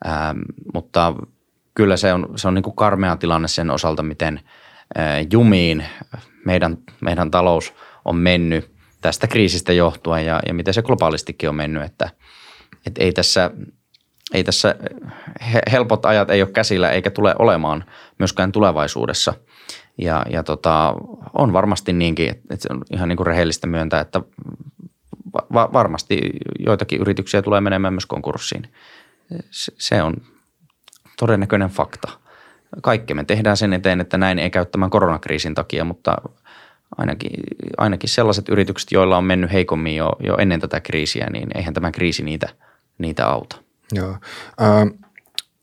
[0.06, 0.38] Ähm,
[0.74, 1.14] mutta
[1.74, 4.40] kyllä se on, se on niin kuin karmea tilanne sen osalta, miten
[5.32, 5.86] jumiin
[6.44, 11.82] meidän, meidän talous on mennyt tästä kriisistä johtuen ja, ja miten se globaalistikin on mennyt,
[11.82, 12.10] että,
[12.86, 13.50] että ei tässä
[14.34, 14.74] ei tässä
[15.72, 17.84] helpot ajat ei ole käsillä eikä tule olemaan
[18.18, 19.34] myöskään tulevaisuudessa.
[19.98, 20.94] Ja, ja tota,
[21.34, 24.20] on varmasti niinkin, että se on ihan niin kuin rehellistä myöntää, että
[25.34, 28.68] va- varmasti joitakin yrityksiä tulee menemään myös konkurssiin.
[29.78, 30.14] Se on
[31.18, 32.08] todennäköinen fakta.
[32.82, 36.16] Kaikki me tehdään sen eteen, että näin ei käy tämän koronakriisin takia, mutta
[36.96, 37.30] ainakin,
[37.78, 41.92] ainakin sellaiset yritykset, joilla on mennyt heikommin jo, jo ennen tätä kriisiä, niin eihän tämä
[41.92, 42.48] kriisi niitä,
[42.98, 43.56] niitä auta.
[43.92, 44.10] Joo.
[44.10, 44.98] Äh,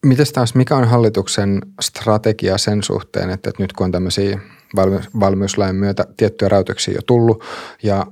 [0.05, 4.39] mites taas, mikä on hallituksen strategia sen suhteen, että, nyt kun on tämmöisiä
[4.75, 7.43] valmius, valmiuslain myötä tiettyjä räytöksiä jo tullut
[7.83, 8.07] ja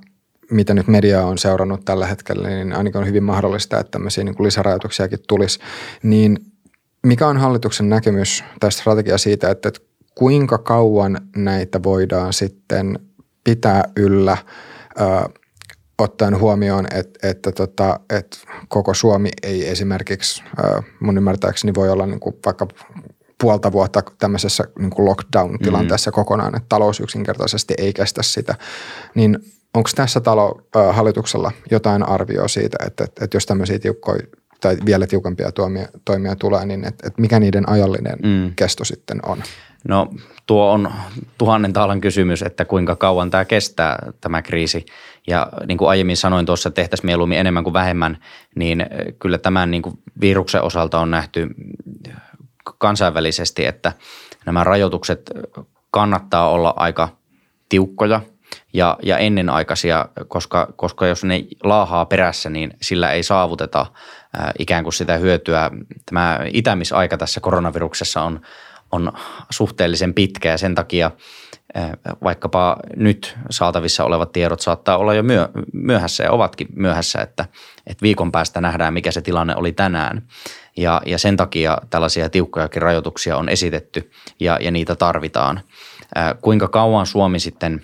[0.52, 4.36] mitä nyt media on seurannut tällä hetkellä, niin ainakin on hyvin mahdollista, että tämmöisiä niin
[4.40, 5.60] lisärajoituksiakin tulisi.
[6.04, 6.38] Niin
[7.06, 9.72] mikä on hallituksen näkemys tai strategia siitä, että,
[10.16, 13.00] kuinka kauan näitä voidaan sitten
[13.44, 14.38] pitää yllä
[16.00, 20.44] ottaen huomioon, että, että, tota, että koko Suomi ei esimerkiksi,
[21.00, 22.68] mun ymmärtääkseni voi olla niin kuin vaikka
[23.42, 26.16] puolta vuotta tämmöisessä niin kuin lockdown-tilanteessa mm.
[26.16, 28.56] kokonaan, että talous yksinkertaisesti ei kestä sitä,
[29.16, 29.40] niin
[29.74, 34.22] onko tässä talo, hallituksella jotain arvioa siitä, että, että, että jos tämmöisiä tiukkoja
[34.62, 38.54] tai vielä tiukempia toimia, toimia tulee, niin että, että mikä niiden ajallinen mm.
[38.56, 39.44] kesto sitten on?
[39.88, 40.08] No
[40.46, 40.92] tuo on
[41.38, 44.86] tuhannen taalan kysymys, että kuinka kauan tämä kestää tämä kriisi.
[45.28, 48.18] Ja niin kuin aiemmin sanoin tuossa, tehtäisiin mieluummin enemmän kuin vähemmän,
[48.56, 48.86] niin
[49.20, 51.48] kyllä tämän niin kuin viruksen osalta on nähty
[52.78, 53.94] kansainvälisesti, että
[54.46, 55.32] nämä rajoitukset
[55.92, 57.10] kannattaa olla aika
[57.70, 58.22] tiukkoja.
[58.74, 63.86] ja, ja ennenaikaisia, koska, koska jos ne laahaa perässä, niin sillä ei saavuteta
[64.38, 65.72] ää, ikään kuin sitä hyötyä.
[66.06, 68.42] Tämä itämisaika tässä koronaviruksessa on,
[68.92, 69.12] on
[69.50, 71.12] suhteellisen pitkä ja sen takia
[72.24, 77.46] vaikkapa nyt saatavissa olevat tiedot saattaa olla jo myö, myöhässä ja ovatkin myöhässä, että,
[77.88, 80.22] että viikon päästä nähdään, mikä se tilanne oli tänään.
[80.78, 85.62] Ja, ja sen takia tällaisia tiukkojakin rajoituksia on esitetty ja, ja niitä tarvitaan.
[86.42, 87.82] Kuinka kauan Suomi sitten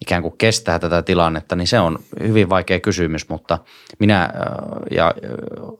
[0.00, 3.58] ikään kuin kestää tätä tilannetta, niin se on hyvin vaikea kysymys, mutta
[3.98, 4.30] minä
[4.90, 5.14] ja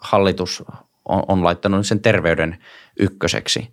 [0.00, 0.64] hallitus
[1.08, 2.58] on, on laittanut sen terveyden
[2.98, 3.68] ykköseksi.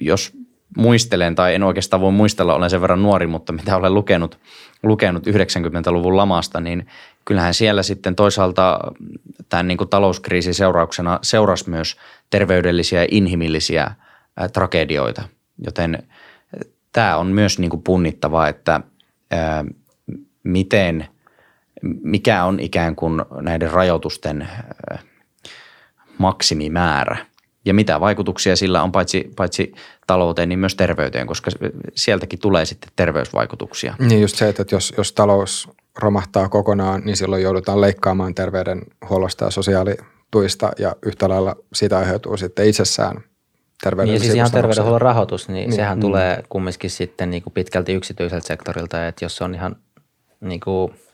[0.00, 0.32] Jos
[0.76, 4.38] muistelen, tai en oikeastaan voi muistella, olen sen verran nuori, mutta mitä olen lukenut,
[4.82, 6.86] lukenut 90-luvun lamasta, niin
[7.24, 8.80] kyllähän siellä sitten toisaalta
[9.48, 11.96] tämän niin kuin talouskriisin seurauksena seurasi myös
[12.30, 13.90] terveydellisiä ja inhimillisiä
[14.52, 15.22] tragedioita.
[15.66, 16.02] Joten
[16.92, 18.80] tämä on myös niin kuin punnittavaa, että
[19.30, 19.64] ää,
[20.42, 21.08] miten,
[21.82, 24.98] mikä on ikään kuin näiden rajoitusten ää,
[26.18, 27.16] maksimimäärä–
[27.66, 29.72] ja mitä vaikutuksia sillä on paitsi, paitsi
[30.06, 31.50] talouteen, niin myös terveyteen, koska
[31.94, 33.94] sieltäkin tulee sitten terveysvaikutuksia.
[33.98, 39.50] Niin just se, että jos, jos talous romahtaa kokonaan, niin silloin joudutaan leikkaamaan terveydenhuollosta ja
[39.50, 43.20] sosiaalituista ja yhtä lailla siitä aiheutuu sitten itsessään
[44.04, 46.00] niin, siis ihan terveydenhuollon rahoitus, niin, niin sehän mm.
[46.00, 49.76] tulee kumminkin sitten niin kuin pitkälti yksityiseltä sektorilta, että jos se on ihan
[50.40, 50.92] niin kuin–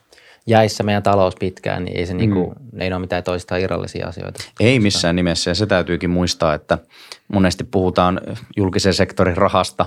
[0.47, 2.55] jäissä meidän talous pitkään, niin ei se niinku, mm.
[2.61, 4.45] niinku, ei ole mitään toista irrallisia asioita.
[4.61, 6.79] Ei missään nimessä ja se täytyykin muistaa, että
[7.33, 8.21] monesti puhutaan
[8.57, 9.87] julkisen sektorin rahasta,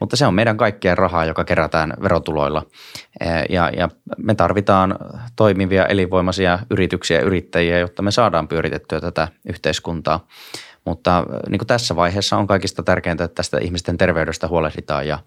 [0.00, 2.62] mutta se on meidän kaikkien rahaa, joka kerätään verotuloilla.
[3.48, 3.88] Ja, ja
[4.18, 4.96] me tarvitaan
[5.36, 10.26] toimivia elinvoimaisia yrityksiä ja yrittäjiä, jotta me saadaan pyöritettyä tätä yhteiskuntaa.
[10.84, 15.18] Mutta niin kuin tässä vaiheessa on kaikista tärkeintä, että tästä ihmisten terveydestä huolehditaan ja,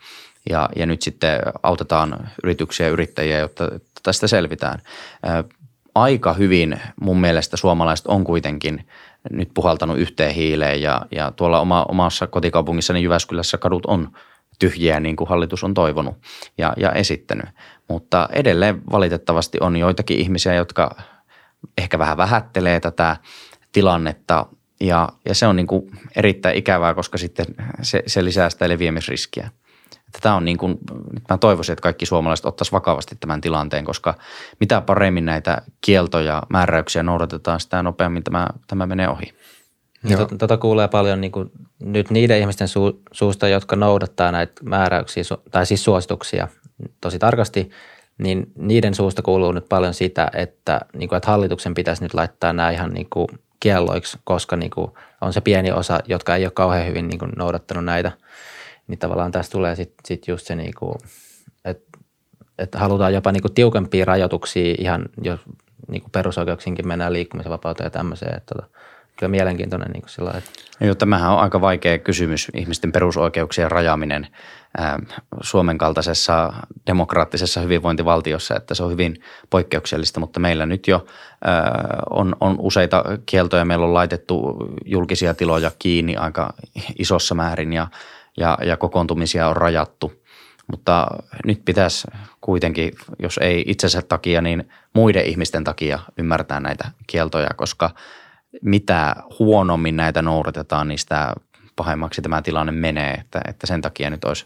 [0.49, 3.69] ja, ja nyt sitten autetaan yrityksiä ja yrittäjiä, jotta
[4.03, 4.81] tästä selvitään.
[5.95, 8.87] Aika hyvin mun mielestä suomalaiset on kuitenkin
[9.31, 14.11] nyt puhaltanut yhteen hiileen ja, ja tuolla oma, omassa kotikaupungissani Jyväskylässä kadut on
[14.59, 16.15] tyhjiä niin kuin hallitus on toivonut
[16.57, 17.45] ja, ja esittänyt.
[17.89, 20.95] Mutta edelleen valitettavasti on joitakin ihmisiä, jotka
[21.77, 23.17] ehkä vähän vähättelee tätä
[23.71, 24.45] tilannetta
[24.81, 27.45] ja, ja se on niin kuin erittäin ikävää, koska sitten
[27.81, 29.49] se, se lisää sitä leviämisriskiä.
[30.09, 30.77] Että tämä on niin kuin,
[31.13, 34.13] nyt mä toivoisin, että kaikki suomalaiset ottaisivat vakavasti tämän tilanteen, koska
[34.59, 39.33] mitä paremmin näitä kieltoja, määräyksiä noudatetaan, sitä nopeammin tämä, tämä menee ohi.
[40.17, 45.23] Tota, tota kuulee paljon niin kuin nyt niiden ihmisten su, suusta, jotka noudattaa näitä määräyksiä
[45.51, 46.47] tai siis suosituksia
[47.01, 47.69] tosi tarkasti,
[48.17, 52.53] niin niiden suusta kuuluu nyt paljon sitä, että, niin kuin, että hallituksen pitäisi nyt laittaa
[52.53, 53.27] nämä ihan niin kuin
[53.59, 54.91] kielloiksi, koska niin kuin
[55.21, 58.11] on se pieni osa, jotka ei ole kauhean hyvin niin kuin noudattanut näitä–
[58.89, 60.97] niin tavallaan tässä tulee sitten sit just se, niinku,
[61.65, 61.99] että
[62.57, 65.37] et halutaan jopa niinku tiukempia rajoituksia ihan jo
[65.87, 68.37] niinku perusoikeuksiinkin mennään liikkumisen vapauteen ja tämmöiseen.
[68.37, 68.67] Että tota,
[69.19, 70.49] kyllä mielenkiintoinen niin sillä että.
[70.81, 74.27] Joo, tämähän on aika vaikea kysymys, ihmisten perusoikeuksien rajaaminen
[75.41, 76.53] Suomen kaltaisessa
[76.87, 81.05] demokraattisessa hyvinvointivaltiossa, että se on hyvin poikkeuksellista, mutta meillä nyt jo
[82.09, 86.53] on, on useita kieltoja, meillä on laitettu julkisia tiloja kiinni aika
[86.99, 87.87] isossa määrin ja
[88.39, 90.13] ja, ja kokoontumisia on rajattu.
[90.67, 91.07] Mutta
[91.45, 92.07] nyt pitäisi
[92.41, 97.89] kuitenkin, jos ei itsensä takia, niin muiden ihmisten takia ymmärtää näitä kieltoja, koska
[98.61, 101.33] mitä huonommin näitä noudatetaan, niin sitä
[101.75, 103.13] pahemmaksi tämä tilanne menee.
[103.13, 104.45] Että, että sen takia nyt olisi,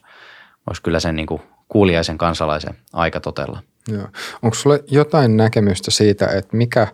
[0.67, 3.59] olisi kyllä sen niin kuin kuulijaisen kansalaisen aika totella.
[3.87, 4.07] Joo.
[4.41, 6.87] Onko sulle jotain näkemystä siitä, että mikä,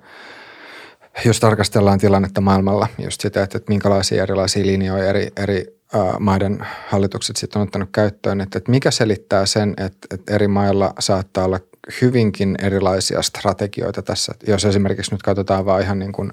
[1.26, 5.80] jos tarkastellaan tilannetta maailmalla, just sitä, että minkälaisia erilaisia linjoja eri, eri
[6.20, 10.94] maiden hallitukset sitten on ottanut käyttöön, että, että mikä selittää sen, että, että eri mailla
[11.00, 11.60] saattaa olla
[12.02, 14.34] hyvinkin erilaisia strategioita tässä.
[14.48, 16.32] Jos esimerkiksi nyt katsotaan vaan ihan niin kuin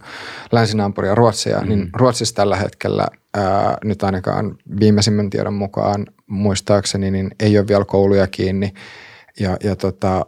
[0.53, 1.85] länsinaapuria Ruotsia, niin mm.
[1.85, 7.85] niin Ruotsissa tällä hetkellä ää, nyt ainakaan viimeisimmän tiedon mukaan muistaakseni, niin ei ole vielä
[7.85, 8.75] kouluja kiinni–
[9.41, 10.27] ja, ja tota,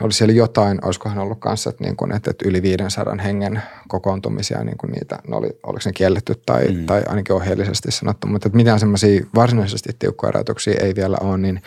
[0.00, 4.64] oli siellä jotain, olisikohan ollut kanssa, että, niin kuin, että, että yli 500 hengen kokoontumisia,
[4.64, 6.86] niin kuin niitä, ne oli, oliko ne kielletty tai, mm.
[6.86, 11.62] tai ainakin ohjeellisesti sanottu, mutta että mitään semmoisia varsinaisesti tiukkoja rajoituksia ei vielä ole, niin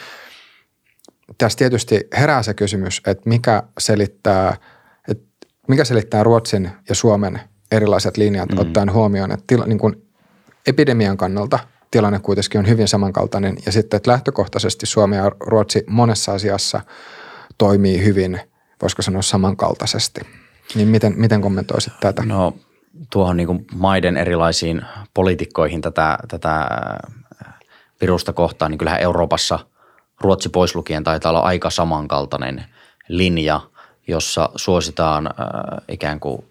[1.37, 4.57] tässä tietysti herää se kysymys, että mikä selittää,
[5.07, 5.25] että
[5.67, 7.39] mikä selittää Ruotsin ja Suomen
[7.71, 8.57] erilaiset linjat mm.
[8.57, 10.07] ottaen huomioon, että tila, niin kuin
[10.67, 11.59] epidemian kannalta–
[11.91, 13.57] tilanne kuitenkin on hyvin samankaltainen.
[13.65, 16.81] Ja sitten, että lähtökohtaisesti Suomi ja Ruotsi monessa asiassa
[17.57, 18.41] toimii hyvin,
[18.81, 20.21] voisiko sanoa samankaltaisesti.
[20.75, 22.23] Niin miten, miten kommentoisit tätä?
[22.25, 22.53] No
[23.11, 24.81] tuohon niin kuin maiden erilaisiin
[25.13, 26.67] poliitikkoihin tätä, tätä
[28.01, 29.59] virusta kohtaan, niin kyllähän Euroopassa
[30.21, 32.65] Ruotsi pois lukien taitaa olla aika samankaltainen
[33.07, 33.61] linja,
[34.07, 35.33] jossa suositaan äh,
[35.87, 36.45] ikään kuin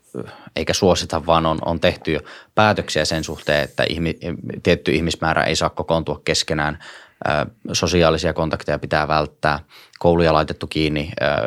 [0.56, 2.20] eikä suosita, vaan on, on tehty jo
[2.54, 4.18] päätöksiä sen suhteen, että ihmi,
[4.62, 6.78] tietty ihmismäärä ei saa kokoontua keskenään.
[7.28, 9.58] Äh, sosiaalisia kontakteja pitää välttää.
[9.98, 11.10] Kouluja laitettu kiinni.
[11.22, 11.38] Äh,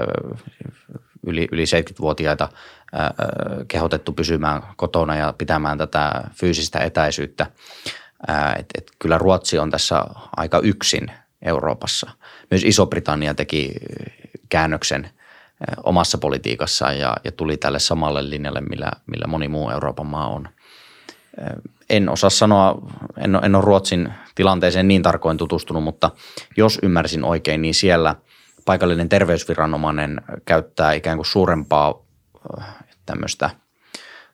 [1.27, 2.49] yli, yli 70-vuotiaita
[3.67, 7.45] kehotettu pysymään kotona ja pitämään tätä fyysistä etäisyyttä.
[8.60, 10.05] Et, et kyllä Ruotsi on tässä
[10.38, 12.12] aika yksin Euroopassa.
[12.51, 13.71] Myös Iso-Britannia teki
[14.49, 15.10] käännöksen
[15.84, 20.50] omassa politiikassaan ja, ja tuli tälle samalle linjalle, millä, millä moni muu Euroopan maa on.
[21.89, 22.82] En osaa sanoa,
[23.17, 26.12] en en ole Ruotsin tilanteeseen niin tarkoin tutustunut, mutta
[26.58, 28.15] jos ymmärsin oikein, niin siellä–
[28.69, 32.02] paikallinen terveysviranomainen käyttää ikään kuin suurempaa
[33.06, 33.50] tämmöistä,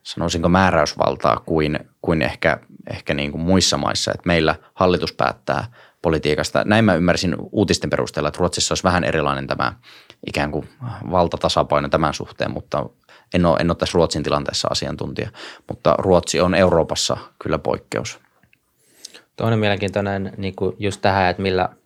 [0.03, 2.57] sanoisinko määräysvaltaa kuin, kuin ehkä,
[2.89, 4.11] ehkä niin kuin muissa maissa.
[4.11, 5.71] Että meillä hallitus päättää
[6.05, 6.63] politiikasta.
[6.65, 9.73] Näin mä ymmärsin uutisten perusteella, että Ruotsissa olisi vähän erilainen tämä
[10.27, 10.69] ikään kuin
[11.11, 12.85] valtatasapaino tämän suhteen, mutta
[13.33, 15.29] en ole, en ole tässä Ruotsin tilanteessa asiantuntija.
[15.69, 18.19] Mutta Ruotsi on Euroopassa kyllä poikkeus.
[19.35, 21.69] Toinen mielenkiintoinen niin kuin just tähän, että millä–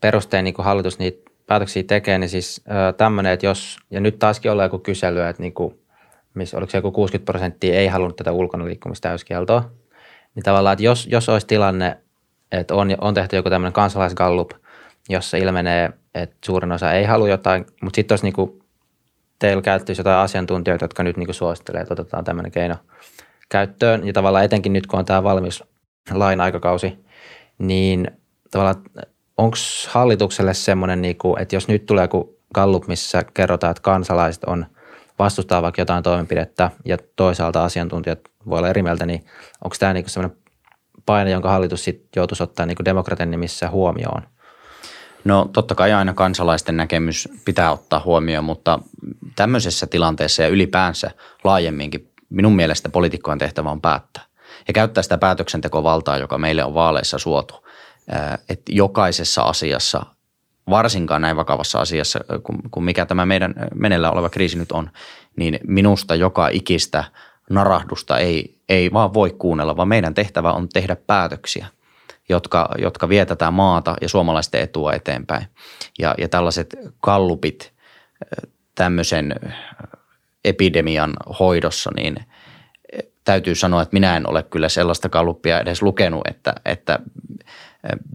[0.00, 2.64] perustein niin kuin hallitus niitä päätöksiä tekee, niin siis
[2.96, 5.78] tämmöinen, että jos, ja nyt taaskin ollaan joku kysely, että niin kuin,
[6.34, 9.70] missä oliko se joku 60 prosenttia ei halunnut tätä ulkona liikkumista täyskieltoa,
[10.34, 11.98] niin tavallaan, että jos, jos olisi tilanne,
[12.60, 14.50] että on, on tehty joku tämmöinen kansalaisgallup,
[15.08, 18.64] jossa ilmenee, että suurin osa ei halua jotain, mutta sitten olisi niin kuin,
[19.38, 22.74] teillä käyttäisi jotain asiantuntijoita, jotka nyt niin kuin suosittelee, että otetaan tämmöinen keino
[23.48, 25.64] käyttöön, ja tavallaan etenkin nyt, kun on tämä valmis
[26.10, 26.98] lain aikakausi,
[27.58, 28.10] niin
[28.50, 28.84] tavallaan
[29.36, 29.56] onko
[29.88, 34.66] hallitukselle semmoinen, niin kuin, että jos nyt tulee joku gallup, missä kerrotaan, että kansalaiset on
[35.18, 39.24] vastustaa vaikka jotain toimenpidettä ja toisaalta asiantuntijat voi olla eri mieltä, niin
[39.64, 40.43] onko tämä niin semmoinen
[41.06, 44.22] paine, jonka hallitus sitten joutuisi ottaa niin demokratian nimissä huomioon?
[45.24, 48.78] No totta kai aina kansalaisten näkemys pitää ottaa huomioon, mutta
[49.36, 51.10] tämmöisessä tilanteessa ja ylipäänsä
[51.44, 54.22] laajemminkin minun mielestä poliitikkojen tehtävä on päättää
[54.68, 57.64] ja käyttää sitä päätöksentekovaltaa, joka meille on vaaleissa suotu
[58.48, 60.06] että jokaisessa asiassa,
[60.70, 62.20] varsinkaan näin vakavassa asiassa
[62.70, 64.90] kuin mikä tämä meidän menellä oleva kriisi nyt on,
[65.36, 67.04] niin minusta joka ikistä
[67.50, 71.66] narahdusta ei, ei vaan voi kuunnella, vaan meidän tehtävä on tehdä päätöksiä,
[72.28, 75.46] jotka, jotka vie tätä maata ja suomalaisten etua eteenpäin.
[75.98, 77.72] Ja, ja tällaiset kallupit
[78.74, 79.34] tämmöisen
[80.44, 82.16] epidemian hoidossa, niin
[83.24, 86.98] täytyy sanoa, että minä en ole kyllä sellaista kalluppia edes lukenut, että, että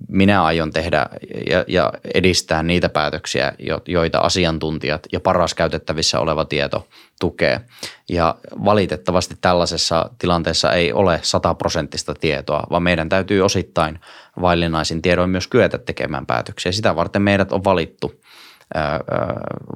[0.08, 1.05] minä aion tehdä
[1.49, 3.53] ja, ja edistää niitä päätöksiä,
[3.88, 6.88] joita asiantuntijat ja paras käytettävissä oleva tieto
[7.19, 7.62] tukee.
[8.10, 13.99] Ja valitettavasti tällaisessa tilanteessa ei ole sataprosenttista tietoa, vaan meidän täytyy osittain
[14.41, 16.71] vaillinaisin tiedoin myös kyetä tekemään päätöksiä.
[16.71, 18.21] Sitä varten meidät on valittu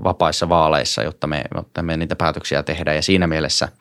[0.03, 2.95] vapaissa vaaleissa, jotta me, jotta me niitä päätöksiä tehdään.
[2.95, 3.67] Ja siinä mielessä–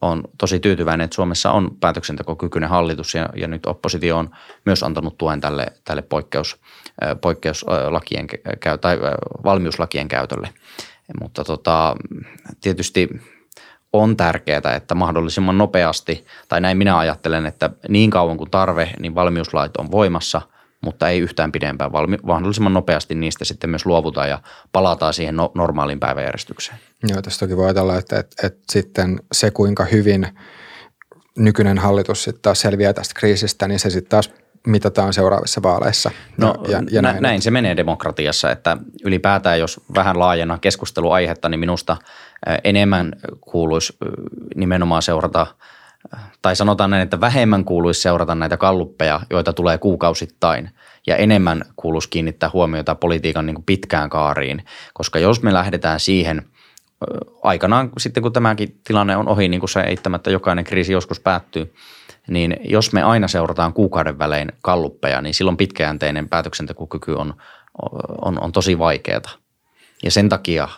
[0.00, 4.30] on tosi tyytyväinen, että Suomessa on päätöksentekokykyinen hallitus ja, ja nyt oppositio on
[4.66, 6.60] myös antanut tuen tälle, tälle poikkeus,
[7.20, 8.26] poikkeuslakien
[8.80, 8.98] tai
[9.44, 10.48] valmiuslakien käytölle.
[11.20, 11.96] Mutta tota,
[12.60, 13.08] tietysti
[13.92, 19.14] on tärkeää, että mahdollisimman nopeasti, tai näin minä ajattelen, että niin kauan kuin tarve, niin
[19.14, 20.42] valmiuslait on voimassa–
[20.84, 21.92] mutta ei yhtään pidempään.
[21.92, 24.38] Valmi- mahdollisimman nopeasti niistä sitten myös luovutaan ja
[24.72, 26.78] palataan siihen no- normaaliin päiväjärjestykseen.
[27.08, 30.28] Joo, tässä toki voi ajatella, että, että, että sitten se kuinka hyvin
[31.38, 34.30] nykyinen hallitus sitten taas selviää tästä kriisistä, niin se sitten taas
[34.66, 36.10] mitataan seuraavissa vaaleissa.
[36.36, 41.60] No ja, ja näin, näin se menee demokratiassa, että ylipäätään jos vähän laajena keskusteluaihetta, niin
[41.60, 41.96] minusta
[42.64, 43.96] enemmän kuuluisi
[44.54, 45.46] nimenomaan seurata–
[46.42, 50.70] tai sanotaan näin, että vähemmän kuuluisi seurata näitä kalluppeja, joita tulee kuukausittain,
[51.06, 54.64] ja enemmän kuuluisi kiinnittää huomiota politiikan niin kuin pitkään kaariin,
[54.94, 56.42] koska jos me lähdetään siihen
[57.42, 61.74] aikanaan sitten, kun tämäkin tilanne on ohi, niin kuin se eittämättä jokainen kriisi joskus päättyy,
[62.28, 67.34] niin jos me aina seurataan kuukauden välein kalluppeja, niin silloin pitkäjänteinen päätöksentekokyky on,
[68.22, 69.20] on, on tosi vaikeaa.
[70.02, 70.68] Ja sen takia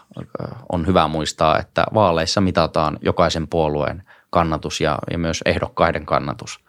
[0.73, 6.61] on hyvä muistaa, että vaaleissa mitataan jokaisen puolueen– kannatus ja, ja myös ehdokkaiden kannatus.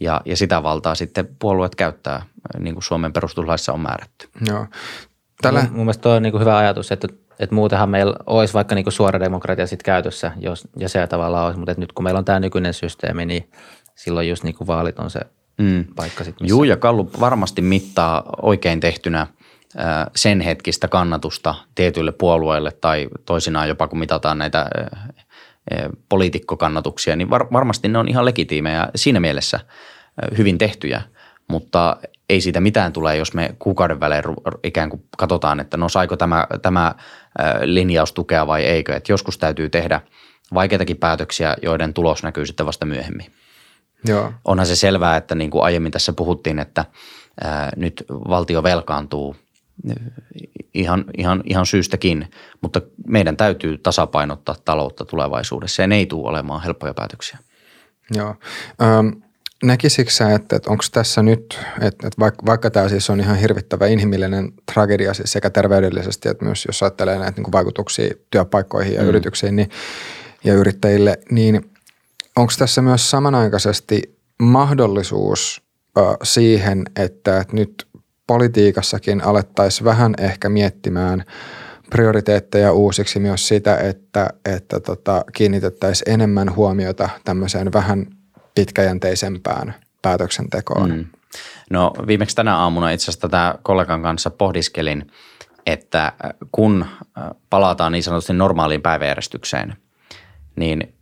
[0.00, 2.22] Ja, ja sitä valtaa sitten puolueet käyttää,
[2.58, 4.28] niin kuin Suomen perustuslaissa on määrätty.
[4.46, 4.66] Joo.
[5.42, 5.62] Tällä...
[5.62, 8.74] Mun, mun mielestä tuo on niin kuin hyvä ajatus, että, että muutenhan meillä olisi vaikka
[8.74, 12.18] niin kuin suora demokratia sitten käytössä, jos, ja se tavallaan olisi, mutta nyt kun meillä
[12.18, 13.50] on tämä nykyinen systeemi, niin
[13.94, 15.20] silloin just niin kuin vaalit on se
[15.58, 15.84] mm.
[15.96, 16.44] paikka sitten.
[16.44, 16.52] Missä...
[16.52, 19.26] Juu, ja Kallu varmasti mittaa oikein tehtynä
[20.16, 25.15] sen hetkistä kannatusta tietyille puolueille tai toisinaan jopa kun mitataan näitä Eh,
[26.08, 31.02] poliitikkokannatuksia, niin var, varmasti ne on ihan legitiimejä siinä mielessä eh, hyvin tehtyjä,
[31.48, 31.96] mutta
[32.28, 34.24] ei siitä mitään tule, jos me kuukauden välein
[34.64, 36.94] ikään kuin katsotaan, että no saiko tämä, tämä
[37.62, 38.96] linjaus tukea vai eikö.
[38.96, 40.00] Että joskus täytyy tehdä
[40.54, 43.26] vaikeitakin päätöksiä, joiden tulos näkyy sitten vasta myöhemmin.
[44.04, 44.32] Joo.
[44.44, 46.84] Onhan se selvää, että niin kuin aiemmin tässä puhuttiin, että
[47.44, 49.36] ää, nyt valtio velkaantuu
[50.74, 56.62] ihan, ihan, ihan syystäkin, mutta meidän täytyy tasapainottaa taloutta tulevaisuudessa ja ne ei tule olemaan
[56.62, 57.38] helppoja päätöksiä.
[58.14, 58.34] Joo.
[58.82, 59.08] Ähm,
[59.62, 63.36] näkisikö sä, että, että onko tässä nyt, että, että vaikka, vaikka tämä siis on ihan
[63.36, 69.02] hirvittävä inhimillinen tragedia siis sekä terveydellisesti, että myös jos ajattelee näitä niin vaikutuksia työpaikkoihin ja
[69.02, 69.08] mm.
[69.08, 69.70] yrityksiin niin,
[70.44, 71.70] ja yrittäjille, niin
[72.36, 75.62] onko tässä myös samanaikaisesti mahdollisuus
[75.98, 77.85] äh, siihen, että, että nyt
[78.26, 81.24] politiikassakin alettaisiin vähän ehkä miettimään
[81.90, 88.06] prioriteetteja uusiksi myös sitä, että, että tota, kiinnitettäisiin enemmän huomiota tämmöiseen vähän
[88.54, 90.90] pitkäjänteisempään päätöksentekoon.
[90.90, 91.04] Mm.
[91.70, 95.06] No viimeksi tänä aamuna itse asiassa tätä kollegan kanssa pohdiskelin,
[95.66, 96.12] että
[96.52, 96.86] kun
[97.50, 99.76] palataan niin sanotusti normaaliin päiväjärjestykseen,
[100.56, 100.94] niin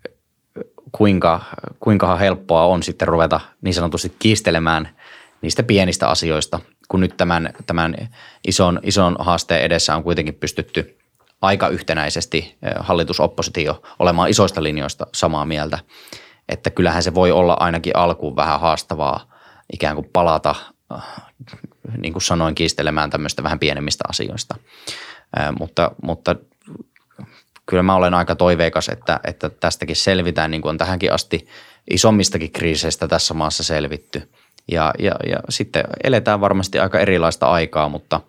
[0.93, 1.41] kuinka,
[1.81, 4.89] kuinka helppoa on sitten ruveta niin sanotusti kiistelemään
[5.43, 8.09] niistä pienistä asioista, kun nyt tämän, tämän
[8.49, 10.99] ison, ison haasteen edessä on kuitenkin pystytty
[11.43, 15.79] aika yhtenäisesti hallitusoppositio olemaan isoista linjoista samaa mieltä–
[16.49, 19.33] että kyllähän se voi olla ainakin alkuun vähän haastavaa
[19.73, 20.55] ikään kuin palata,
[20.95, 21.03] äh,
[21.97, 24.55] niin kuin sanoin, kiistelemään tämmöistä vähän pienemmistä asioista.
[25.59, 26.37] Mutta, mutta
[27.67, 31.49] kyllä mä olen aika toiveikas, että, että tästäkin selvitään niin kuin on tähänkin asti
[31.91, 34.31] isommistakin kriiseistä tässä maassa selvitty.
[34.73, 38.21] Ja, ja, ja sitten eletään varmasti aika erilaista aikaa, mutta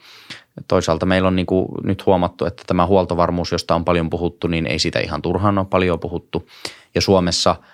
[0.67, 4.67] toisaalta meillä on niin kuin nyt huomattu, että tämä huoltovarmuus, josta on paljon puhuttu, niin
[4.67, 6.47] ei siitä ihan turhaan ole paljon puhuttu.
[6.95, 7.55] Ja Suomessa–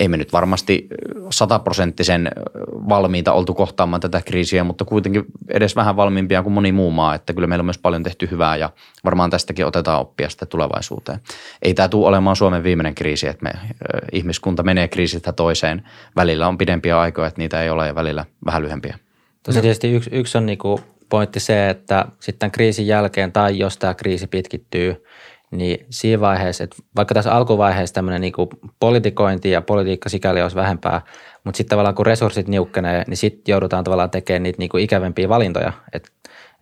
[0.00, 0.86] ei me nyt varmasti
[1.30, 2.30] sataprosenttisen
[2.88, 7.32] valmiita oltu kohtaamaan tätä kriisiä, mutta kuitenkin edes vähän valmiimpia kuin moni muu maa, että
[7.32, 8.70] kyllä meillä on myös paljon tehty hyvää ja
[9.04, 11.20] varmaan tästäkin otetaan oppia sitten tulevaisuuteen.
[11.62, 13.50] Ei tämä tule olemaan Suomen viimeinen kriisi, että me
[14.12, 15.82] ihmiskunta menee kriisistä toiseen.
[16.16, 18.98] Välillä on pidempiä aikoja, että niitä ei ole ja välillä vähän lyhempiä.
[19.42, 23.94] Tosiaan tietysti yksi, yksi on niinku pointti se, että sitten kriisin jälkeen tai jos tämä
[23.94, 24.96] kriisi pitkittyy–
[25.52, 28.32] niin siinä vaiheessa, että vaikka tässä alkuvaiheessa tämmöinen niin
[28.80, 31.00] politikointi ja politiikka sikäli olisi vähempää,
[31.44, 35.28] mutta sitten tavallaan kun resurssit niukkenee, niin sitten joudutaan tavallaan tekemään niitä niin kuin ikävempiä
[35.28, 35.72] valintoja.
[35.92, 36.10] Että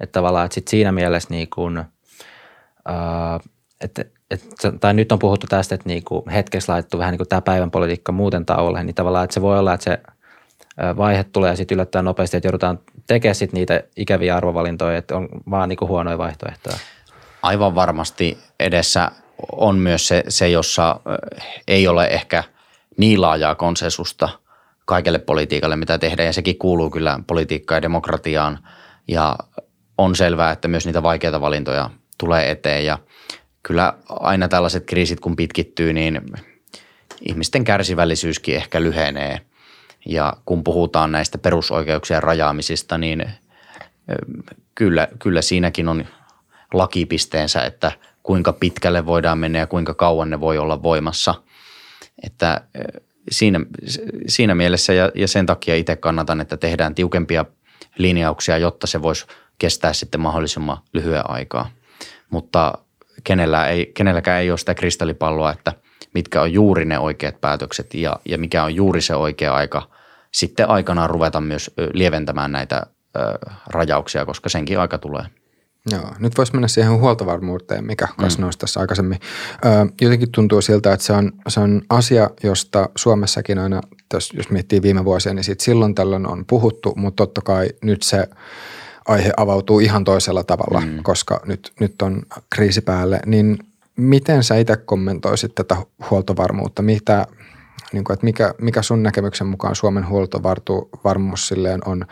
[0.01, 3.51] et tavallaan, että sitten siinä mielessä niin kuin, uh,
[3.81, 4.45] että et,
[4.81, 7.71] tai nyt on puhuttu tästä, että niin kuin hetkessä laitettu vähän niin kuin tämä päivän
[7.71, 10.01] politiikka muuten tauolle, niin tavallaan, että se voi olla, että se
[10.97, 15.69] vaihe tulee sitten yllättäen nopeasti, että joudutaan tekemään sitten niitä ikäviä arvovalintoja, että on vaan
[15.69, 16.77] niin kuin huonoja vaihtoehtoja
[17.43, 19.11] aivan varmasti edessä
[19.53, 21.01] on myös se, se, jossa
[21.69, 22.45] ei ole ehkä
[22.97, 24.29] niin laajaa konsensusta
[24.85, 26.27] kaikelle politiikalle, mitä tehdään.
[26.27, 28.59] Ja sekin kuuluu kyllä politiikkaan ja demokratiaan.
[29.09, 29.37] Ja
[29.99, 32.85] on selvää, että myös niitä vaikeita valintoja tulee eteen.
[32.85, 32.99] Ja
[33.63, 36.21] kyllä aina tällaiset kriisit, kun pitkittyy, niin
[37.21, 39.41] ihmisten kärsivällisyyskin ehkä lyhenee.
[40.07, 43.31] Ja kun puhutaan näistä perusoikeuksien rajaamisista, niin
[44.75, 46.05] kyllä, kyllä siinäkin on–
[46.75, 51.35] lakipisteensä, että kuinka pitkälle voidaan mennä ja kuinka kauan ne voi olla voimassa.
[52.23, 52.61] Että
[53.31, 53.61] siinä,
[54.29, 57.45] siinä mielessä ja, ja sen takia itse kannatan, että tehdään tiukempia
[57.99, 59.27] linjauksia, jotta se voisi
[59.59, 61.71] kestää sitten mahdollisimman lyhyen aikaa.
[62.31, 62.79] Mutta
[63.25, 65.73] kenellä ei, kenelläkään ei ole sitä kristallipalloa, että
[66.15, 69.89] mitkä on juuri ne oikeat päätökset ja, ja mikä on juuri se oikea aika
[70.33, 73.21] sitten aikanaan ruveta myös lieventämään näitä ö,
[73.67, 75.25] rajauksia, koska senkin aika tulee.
[75.87, 78.43] Joo, nyt voisi mennä siihen huoltovarmuuteen, mikä myös mm.
[78.43, 79.19] nousi tässä aikaisemmin.
[79.65, 79.69] Ö,
[80.01, 83.81] jotenkin tuntuu siltä, että se on, se on asia, josta Suomessakin aina,
[84.13, 88.29] jos miettii viime vuosia, niin siitä silloin tällöin on puhuttu, mutta totta kai nyt se
[89.09, 91.03] aihe avautuu ihan toisella tavalla, mm.
[91.03, 93.21] koska nyt, nyt on kriisi päälle.
[93.27, 93.59] Niin
[93.97, 95.77] miten sä itse kommentoisit tätä
[96.11, 96.83] huoltovarmuutta?
[96.83, 97.27] Mitä,
[97.93, 102.07] niin kuin, että mikä, mikä sun näkemyksen mukaan Suomen huoltovarmuus silleen on,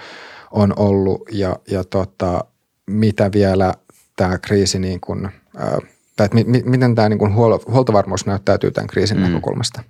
[0.50, 2.44] on ollut ja, ja tota,
[2.88, 3.74] mitä vielä
[4.16, 5.28] tämä kriisi niin kuin,
[6.16, 7.34] tai että mi, miten tämä niin kuin
[7.68, 9.22] huoltovarmuus näyttäytyy tämän kriisin mm.
[9.22, 9.82] näkökulmasta?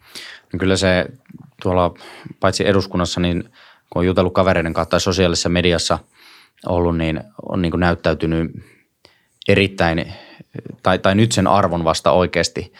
[0.52, 1.06] No kyllä se
[1.62, 1.94] tuolla
[2.40, 3.42] paitsi eduskunnassa, niin
[3.90, 5.98] kun on jutellut kavereiden kautta tai sosiaalisessa mediassa
[6.66, 8.50] ollut, niin on niin kuin näyttäytynyt
[9.48, 10.12] erittäin,
[10.82, 12.72] tai, tai nyt sen arvon vasta oikeasti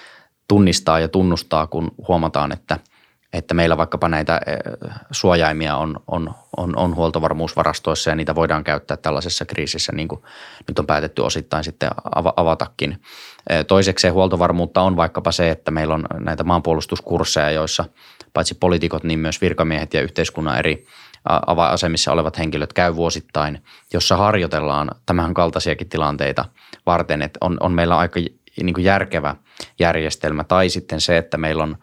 [0.49, 2.79] tunnistaa ja tunnustaa, kun huomataan, että–
[3.33, 4.59] että meillä vaikkapa näitä eh,
[5.11, 10.23] suojaimia on, on, on, on huoltovarmuusvarastoissa ja niitä voidaan käyttää tällaisessa kriisissä, niin kuin
[10.69, 11.91] nyt on päätetty osittain sitten
[12.37, 13.03] avatakin.
[13.51, 17.85] Eh, toiseksi huoltovarmuutta on vaikkapa se, että meillä on näitä maanpuolustuskursseja, joissa
[18.33, 20.87] paitsi poliitikot, niin myös virkamiehet ja yhteiskunnan eri
[21.57, 23.63] asemissa olevat henkilöt käy vuosittain,
[23.93, 26.45] jossa harjoitellaan tämän kaltaisiakin tilanteita
[26.87, 28.21] varten, että on, on meillä aika
[28.63, 29.37] niin kuin järkevä
[29.79, 30.45] järjestelmä.
[30.45, 31.77] Tai sitten se, että meillä on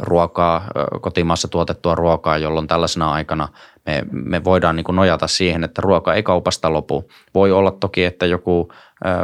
[0.00, 0.64] ruokaa,
[1.00, 3.48] kotimaassa tuotettua ruokaa, jolloin tällaisena aikana
[3.86, 7.10] me, me voidaan niin kuin nojata siihen, että ruoka ei kaupasta lopu.
[7.34, 8.72] Voi olla toki, että joku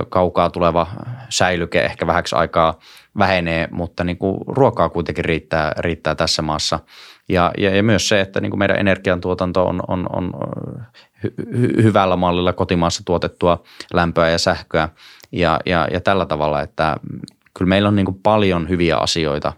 [0.09, 0.87] kaukaa tuleva
[1.29, 2.79] säilyke ehkä vähäksi aikaa
[3.19, 6.79] vähenee, mutta niin kuin ruokaa kuitenkin riittää, riittää tässä maassa.
[7.29, 10.33] Ja, ja, ja myös se, että niin kuin meidän energiantuotanto on, on, on
[11.23, 13.63] hy, hy, hyvällä mallilla kotimaassa tuotettua
[13.95, 14.89] lämpöä ja sähköä
[15.33, 16.97] ja, ja, ja tällä tavalla, että
[17.55, 19.53] kyllä meillä on niin kuin paljon hyviä asioita,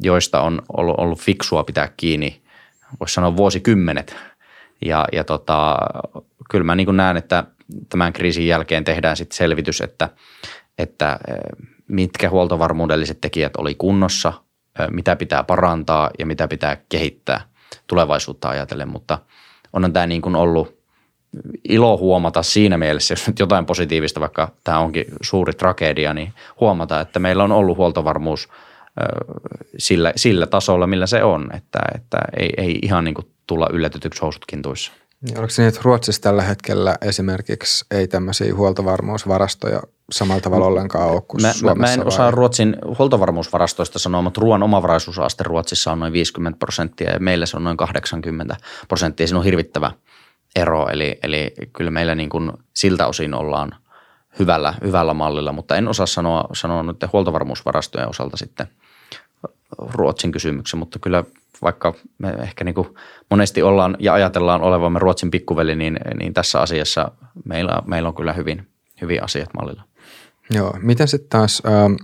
[0.00, 2.42] joista on ollut, fiksua pitää kiinni,
[3.00, 4.16] voisi sanoa vuosikymmenet.
[4.84, 5.76] Ja, ja tota,
[6.50, 7.44] kyllä mä niin näen, että
[7.88, 10.08] tämän kriisin jälkeen tehdään sitten selvitys, että,
[10.78, 11.18] että
[11.88, 14.32] mitkä huoltovarmuudelliset tekijät oli kunnossa,
[14.90, 17.40] mitä pitää parantaa ja mitä pitää kehittää
[17.86, 19.18] tulevaisuutta ajatellen, mutta
[19.72, 20.78] on tämä niin kuin ollut
[21.68, 27.00] ilo huomata siinä mielessä, jos nyt jotain positiivista, vaikka tämä onkin suuri tragedia, niin huomata,
[27.00, 28.48] että meillä on ollut huoltovarmuus
[29.78, 34.20] sillä, sillä tasolla, millä se on, että, että ei, ei ihan niin kuin tulla yllätetyksi
[34.22, 34.92] housutkin tuissa.
[35.20, 39.82] Niin, oliko se niin, että Ruotsissa tällä hetkellä esimerkiksi ei tämmöisiä huoltovarmuusvarastoja
[40.12, 41.80] samalla tavalla ollenkaan ole kuin mä, Suomessa?
[41.80, 42.06] Mä en vai?
[42.06, 47.56] osaa Ruotsin huoltovarmuusvarastoista sanoa, mutta ruoan omavaraisuusaste Ruotsissa on noin 50 prosenttia ja meillä se
[47.56, 48.56] on noin 80
[48.88, 49.26] prosenttia.
[49.26, 49.90] Siinä on hirvittävä
[50.56, 53.74] ero, eli, eli kyllä meillä niin kuin siltä osin ollaan
[54.38, 58.68] hyvällä, hyvällä mallilla, mutta en osaa sanoa, sanoa nyt huoltovarmuusvarastojen osalta sitten
[59.78, 61.24] Ruotsin kysymyksen, mutta kyllä
[61.62, 62.88] vaikka me ehkä niin kuin
[63.30, 67.10] monesti ollaan ja ajatellaan olevamme Ruotsin pikkuveli, niin, niin tässä asiassa
[67.44, 68.68] meillä, meillä on kyllä hyvin,
[69.00, 69.82] hyvin asiat mallilla.
[70.50, 71.94] Joo, miten sitten taas ähm,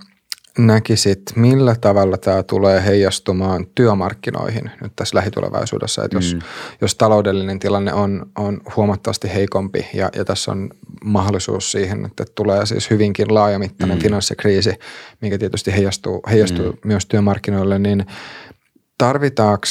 [0.58, 6.04] näkisit, millä tavalla tämä tulee heijastumaan työmarkkinoihin nyt tässä lähitulevaisuudessa?
[6.04, 6.40] Että jos, mm.
[6.80, 10.70] jos taloudellinen tilanne on, on huomattavasti heikompi ja, ja tässä on
[11.04, 14.02] mahdollisuus siihen, että tulee siis hyvinkin laajamittainen mm.
[14.02, 14.74] finanssikriisi,
[15.20, 16.78] mikä tietysti heijastuu, heijastuu mm.
[16.84, 18.06] myös työmarkkinoille, niin
[18.98, 19.66] tarvitaanko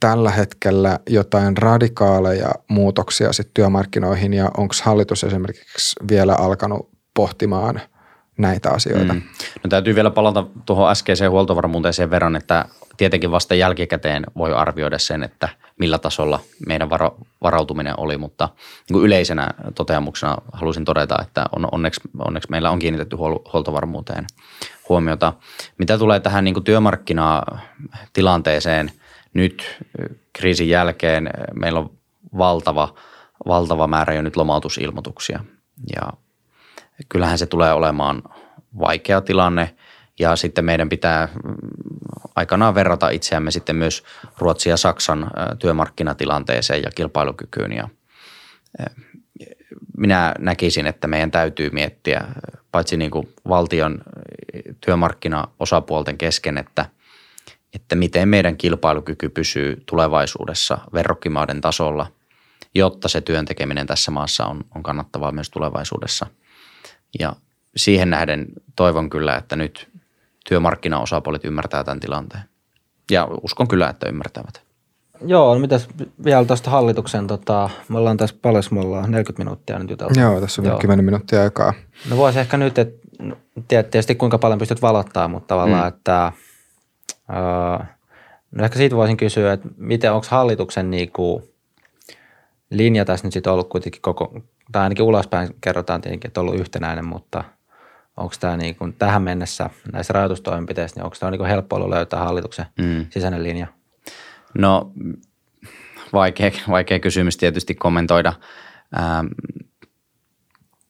[0.00, 7.80] tällä hetkellä jotain radikaaleja muutoksia sitten työmarkkinoihin ja onko hallitus esimerkiksi vielä alkanut pohtimaan–
[8.38, 9.14] näitä asioita.
[9.14, 9.22] Mm.
[9.64, 12.64] No täytyy vielä palata tuohon äskeiseen huoltovarmuuteen sen verran, että
[12.96, 18.48] tietenkin vasta jälkikäteen voi arvioida sen, että millä tasolla meidän varo, varautuminen oli, mutta
[18.88, 23.16] niin kuin yleisenä toteamuksena haluaisin todeta, että on, onneksi, onneksi meillä on kiinnitetty
[23.52, 24.26] huoltovarmuuteen
[24.88, 25.32] huomiota.
[25.78, 28.92] Mitä tulee tähän niin kuin työmarkkinatilanteeseen
[29.34, 29.80] nyt
[30.32, 31.90] kriisin jälkeen, meillä on
[32.38, 32.94] valtava,
[33.46, 35.44] valtava määrä jo nyt lomautusilmoituksia
[35.96, 36.02] ja
[37.08, 38.22] kyllähän se tulee olemaan
[38.78, 39.74] vaikea tilanne
[40.18, 41.54] ja sitten meidän pitää mm,
[42.36, 44.02] aikanaan verrata itseämme sitten myös
[44.38, 47.88] Ruotsin ja Saksan työmarkkinatilanteeseen ja kilpailukykyyn ja
[49.96, 52.24] minä näkisin, että meidän täytyy miettiä
[52.72, 54.02] paitsi niin kuin valtion
[54.80, 56.86] työmarkkinaosapuolten kesken, että,
[57.74, 62.06] että miten meidän kilpailukyky pysyy tulevaisuudessa verrokkimaiden tasolla,
[62.74, 66.26] jotta se työn tekeminen tässä maassa on, on kannattavaa myös tulevaisuudessa–
[67.18, 67.32] ja
[67.76, 68.46] siihen nähden
[68.76, 69.88] toivon kyllä, että nyt
[70.48, 72.42] työmarkkinaosapuolet ymmärtää tämän tilanteen.
[73.10, 74.62] Ja uskon kyllä, että ymmärtävät.
[75.26, 75.88] Joo, no mitäs
[76.24, 80.20] vielä tuosta hallituksen, tota, me ollaan tässä paljon, me ollaan 40 minuuttia nyt juteltu.
[80.20, 80.78] Joo, tässä on Joo.
[80.78, 81.74] 10 minuuttia aikaa.
[82.10, 83.08] No voisi ehkä nyt, että
[83.68, 85.88] tiedät tietysti kuinka paljon pystyt valottaa, mutta tavallaan, mm.
[85.88, 86.32] että
[87.28, 87.86] uh,
[88.50, 91.52] no ehkä siitä voisin kysyä, että miten, onko hallituksen niinku
[92.70, 94.40] linja tässä nyt sitten ollut kuitenkin koko,
[94.72, 97.44] tai ainakin ulospäin kerrotaan tietenkin, että on ollut yhtenäinen, mutta
[98.16, 102.20] onko tämä niin kuin tähän mennessä näissä rajoitustoimenpiteissä, niin onko tämä niin helppo ollut löytää
[102.20, 103.06] hallituksen mm.
[103.10, 103.66] sisäinen linja?
[104.58, 104.92] No
[106.12, 108.32] vaikea, vaikea kysymys tietysti kommentoida.
[108.98, 109.26] Ähm,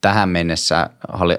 [0.01, 0.91] tähän mennessä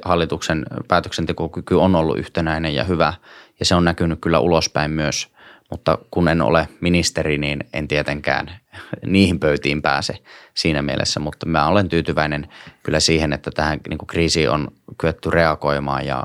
[0.06, 3.14] hallituksen päätöksentekokyky on ollut yhtenäinen ja hyvä
[3.60, 5.34] ja se on näkynyt kyllä ulospäin myös,
[5.72, 8.62] mutta kun en ole ministeri, niin en tietenkään
[9.05, 10.13] niihin pöytiin pääse
[10.53, 12.47] siinä mielessä, mutta mä olen tyytyväinen
[12.84, 14.67] kyllä siihen, että tähän niin kuin kriisiin on
[14.97, 16.24] kyetty reagoimaan ja,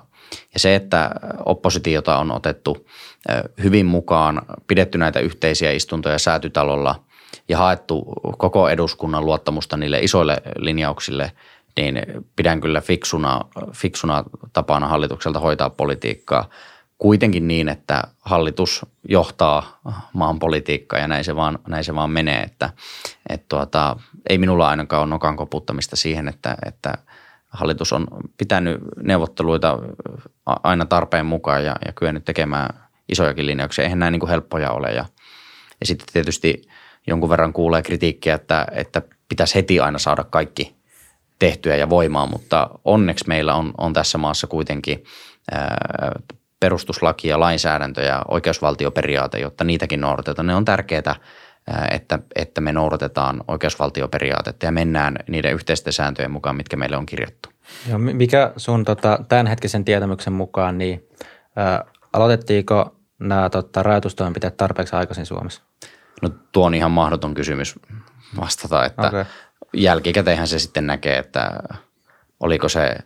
[0.55, 1.11] ja se, että
[1.45, 2.87] oppositiota on otettu
[3.63, 7.05] hyvin mukaan, pidetty näitä yhteisiä istuntoja säätytalolla
[7.49, 8.05] ja haettu
[8.39, 11.33] koko eduskunnan luottamusta niille isoille linjauksille,
[11.77, 12.03] niin
[12.37, 13.41] pidän kyllä fiksuna,
[13.73, 16.49] fiksuna tapana hallitukselta hoitaa politiikkaa–
[16.99, 19.81] kuitenkin niin, että hallitus johtaa
[20.13, 22.71] maan politiikkaa ja näin se vaan, näin se vaan menee, että
[23.29, 23.97] et tuota,
[24.29, 26.95] ei minulla ainakaan ole nokan koputtamista siihen, että, että
[27.49, 29.79] hallitus on pitänyt neuvotteluita
[30.47, 32.69] aina tarpeen mukaan ja, ja kyennyt tekemään
[33.09, 33.85] isojakin linjauksia.
[33.85, 35.05] Eihän näin niin kuin helppoja ole ja,
[35.81, 36.63] ja sitten tietysti
[37.07, 40.77] jonkun verran kuulee kritiikkiä, että, että pitäisi heti aina saada kaikki
[41.39, 45.05] tehtyä ja voimaa, mutta onneksi meillä on, on tässä maassa kuitenkin
[45.53, 46.13] ää,
[46.61, 50.47] perustuslaki ja lainsäädäntö ja oikeusvaltioperiaate, jotta niitäkin noudatetaan.
[50.47, 51.15] Ne on tärkeää,
[51.91, 57.49] että, että me noudatetaan oikeusvaltioperiaatetta ja mennään niiden yhteisten sääntöjen mukaan, mitkä meille on kirjattu.
[57.89, 61.09] Ja mikä sun tota, tämänhetkisen tietämyksen mukaan, niin
[61.57, 65.63] ää, aloitettiinko nämä tota, rajoitustoimenpiteet tarpeeksi aikaisin Suomessa?
[66.23, 67.75] No tuo on ihan mahdoton kysymys
[68.41, 69.25] vastata, että okay.
[69.75, 71.51] jälkikäteinhän se sitten näkee, että
[72.41, 72.97] oliko se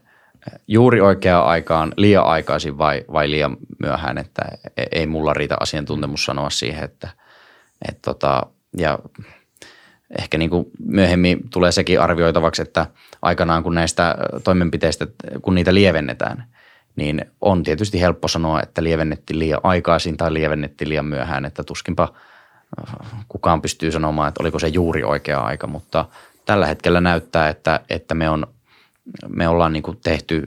[0.68, 4.42] juuri oikeaan aikaan, liian aikaisin vai, vai liian myöhään, että
[4.76, 7.08] e-, ei mulla riitä asiantuntemus sanoa siihen, että
[7.88, 8.46] et tota,
[8.78, 8.98] ja
[10.18, 12.86] ehkä niin kuin myöhemmin tulee sekin arvioitavaksi, että
[13.22, 15.06] aikanaan kun näistä toimenpiteistä,
[15.42, 16.44] kun niitä lievennetään,
[16.96, 22.12] niin on tietysti helppo sanoa, että lievennettiin liian aikaisin tai lievennettiin liian myöhään, että tuskinpa
[23.28, 26.04] kukaan pystyy sanomaan, että oliko se juuri oikea aika, mutta
[26.44, 28.46] tällä hetkellä näyttää, että, että me, on,
[29.28, 30.42] me ollaan niin kuin tehty,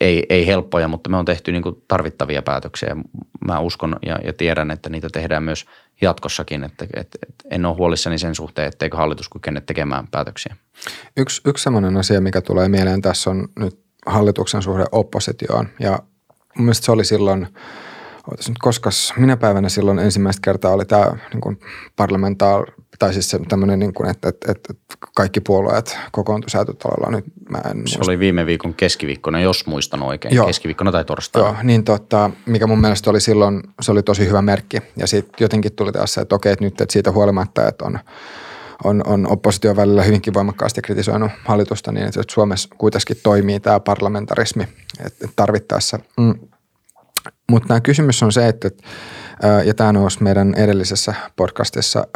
[0.00, 2.96] ei, ei helppoja, mutta me on tehty niin kuin tarvittavia päätöksiä.
[3.44, 5.66] Mä uskon ja, ja tiedän, että niitä tehdään myös
[6.00, 10.56] jatkossakin, että, että, että en ole huolissani sen suhteen, etteikö hallitus kykene tekemään päätöksiä.
[11.16, 15.98] Yksi, yksi sellainen asia, mikä tulee mieleen tässä on nyt hallituksen suhde oppositioon ja
[16.56, 17.46] mun mielestä se oli silloin–
[18.28, 21.58] Ootas nyt koskas, minä päivänä silloin ensimmäistä kertaa oli tämä niin
[21.96, 22.66] parlamentaar,
[22.98, 24.74] tai siis se tämmöinen, niin kuin, että, että, että,
[25.16, 27.10] kaikki puolueet kokoontu säätötalolla.
[27.10, 27.98] Nyt mä en se muista.
[28.04, 30.46] oli viime viikon keskiviikkona, jos muistan oikein, Joo.
[30.46, 31.48] keskiviikkona tai torstaina.
[31.48, 34.82] Joo, niin tota, mikä mun mielestä oli silloin, se oli tosi hyvä merkki.
[34.96, 37.98] Ja sitten jotenkin tuli taas se, että okei, että nyt että siitä huolimatta, että on,
[38.84, 44.68] on, on opposition välillä hyvinkin voimakkaasti kritisoinut hallitusta, niin että Suomessa kuitenkin toimii tämä parlamentarismi
[45.04, 45.98] että tarvittaessa.
[46.16, 46.34] Mm
[47.50, 48.70] mutta tämä kysymys on se, että,
[49.64, 52.06] ja tämä nousi meidän edellisessä podcastissa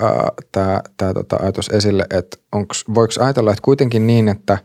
[0.52, 0.82] tämä,
[1.14, 4.58] tota ajatus esille, että onks, voiko ajatella, että kuitenkin niin, että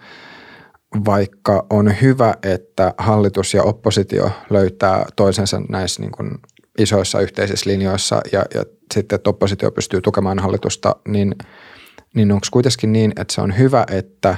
[1.06, 6.32] vaikka on hyvä, että hallitus ja oppositio löytää toisensa näissä niin kuin
[6.78, 11.36] isoissa yhteisissä linjoissa ja, ja sitten, että oppositio pystyy tukemaan hallitusta, niin,
[12.16, 14.38] niin onko kuitenkin niin, että se on hyvä, että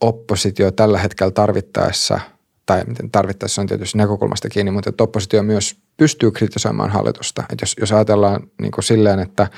[0.00, 2.20] oppositio tällä hetkellä tarvittaessa–
[2.70, 7.42] tai miten tarvittaessa on tietysti näkökulmasta kiinni, mutta että oppositio myös pystyy kritisoimaan hallitusta.
[7.52, 9.48] Että jos, jos ajatellaan niin kuin silleen, että,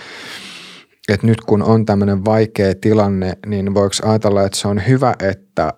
[1.08, 5.72] että nyt kun on tämmöinen vaikea tilanne, niin voiko ajatella, että se on hyvä, että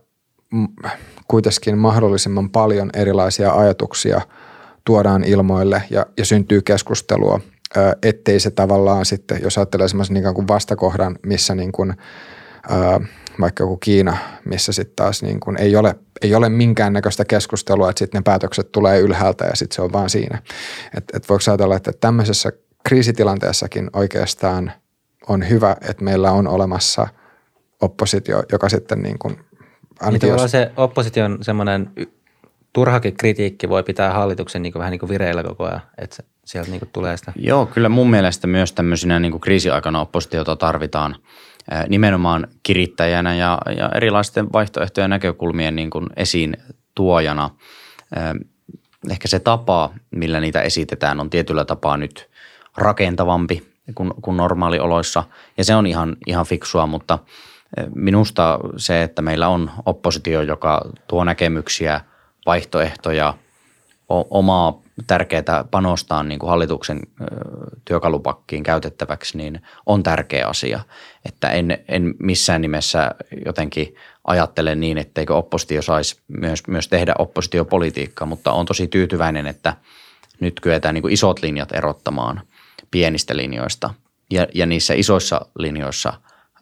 [1.28, 4.20] kuitenkin mahdollisimman paljon erilaisia ajatuksia
[4.84, 7.40] tuodaan ilmoille ja, ja syntyy keskustelua,
[8.02, 11.94] ettei se tavallaan sitten, jos ajattelee semmoisen ikään kuin vastakohdan, missä niin kuin,
[13.40, 15.94] vaikka joku Kiina, missä sitten taas niin kuin ei, ole,
[16.24, 20.10] ei ole minkäännäköistä keskustelua, että sitten ne päätökset tulee ylhäältä ja sitten se on vaan
[20.10, 20.38] siinä.
[20.96, 22.52] Että et voiko ajatella, että tämmöisessä
[22.84, 24.72] kriisitilanteessakin oikeastaan
[25.28, 27.08] on hyvä, että meillä on olemassa
[27.80, 29.38] oppositio, joka sitten niin kuin
[30.10, 30.50] niin jos...
[30.50, 31.90] se opposition semmoinen
[32.72, 36.70] turhakin kritiikki voi pitää hallituksen niin kuin vähän niin kuin vireillä koko ajan, että sieltä
[36.70, 37.32] niin kuin tulee sitä.
[37.36, 41.16] Joo, kyllä mun mielestä myös tämmöisinä niin kuin kriisiaikana oppositiota tarvitaan–
[41.88, 46.56] nimenomaan kirittäjänä ja, ja erilaisten vaihtoehtojen näkökulmien niin kuin esiin
[46.94, 47.50] tuojana.
[49.10, 52.30] Ehkä se tapa, millä niitä esitetään, on tietyllä tapaa nyt
[52.76, 53.62] rakentavampi
[53.94, 55.24] kuin, kuin normaalioloissa
[55.58, 57.18] ja se on ihan, ihan fiksua, mutta
[57.94, 62.00] minusta se, että meillä on oppositio, joka tuo näkemyksiä,
[62.46, 63.34] vaihtoehtoja,
[64.08, 67.00] omaa tärkeää panostaa niin kuin hallituksen
[67.84, 70.80] työkalupakkiin käytettäväksi, niin on tärkeä asia.
[71.24, 73.10] Että en, en missään nimessä
[73.46, 79.76] jotenkin ajattele niin, etteikö oppositio saisi myös, myös tehdä oppositiopolitiikkaa, mutta on tosi tyytyväinen, että
[80.40, 82.40] nyt kyetään niin kuin isot linjat erottamaan
[82.90, 83.94] pienistä linjoista
[84.30, 86.12] ja, ja niissä isoissa linjoissa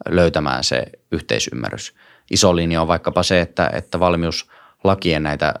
[0.09, 1.93] löytämään se yhteisymmärrys.
[2.31, 4.49] Iso linja on vaikkapa se, että, että valmius–
[4.83, 5.53] lakien näitä,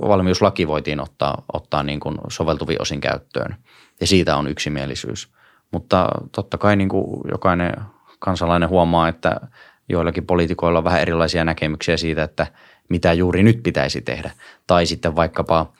[0.00, 3.56] valmiuslaki voitiin ottaa, ottaa niin kuin soveltuvin osin käyttöön
[4.00, 5.28] ja siitä on yksimielisyys.
[5.70, 7.72] Mutta totta kai niin kuin jokainen
[8.18, 9.40] kansalainen huomaa, että
[9.88, 12.46] joillakin poliitikoilla on vähän erilaisia näkemyksiä siitä, että
[12.88, 14.30] mitä juuri nyt pitäisi tehdä.
[14.66, 15.72] Tai sitten vaikkapa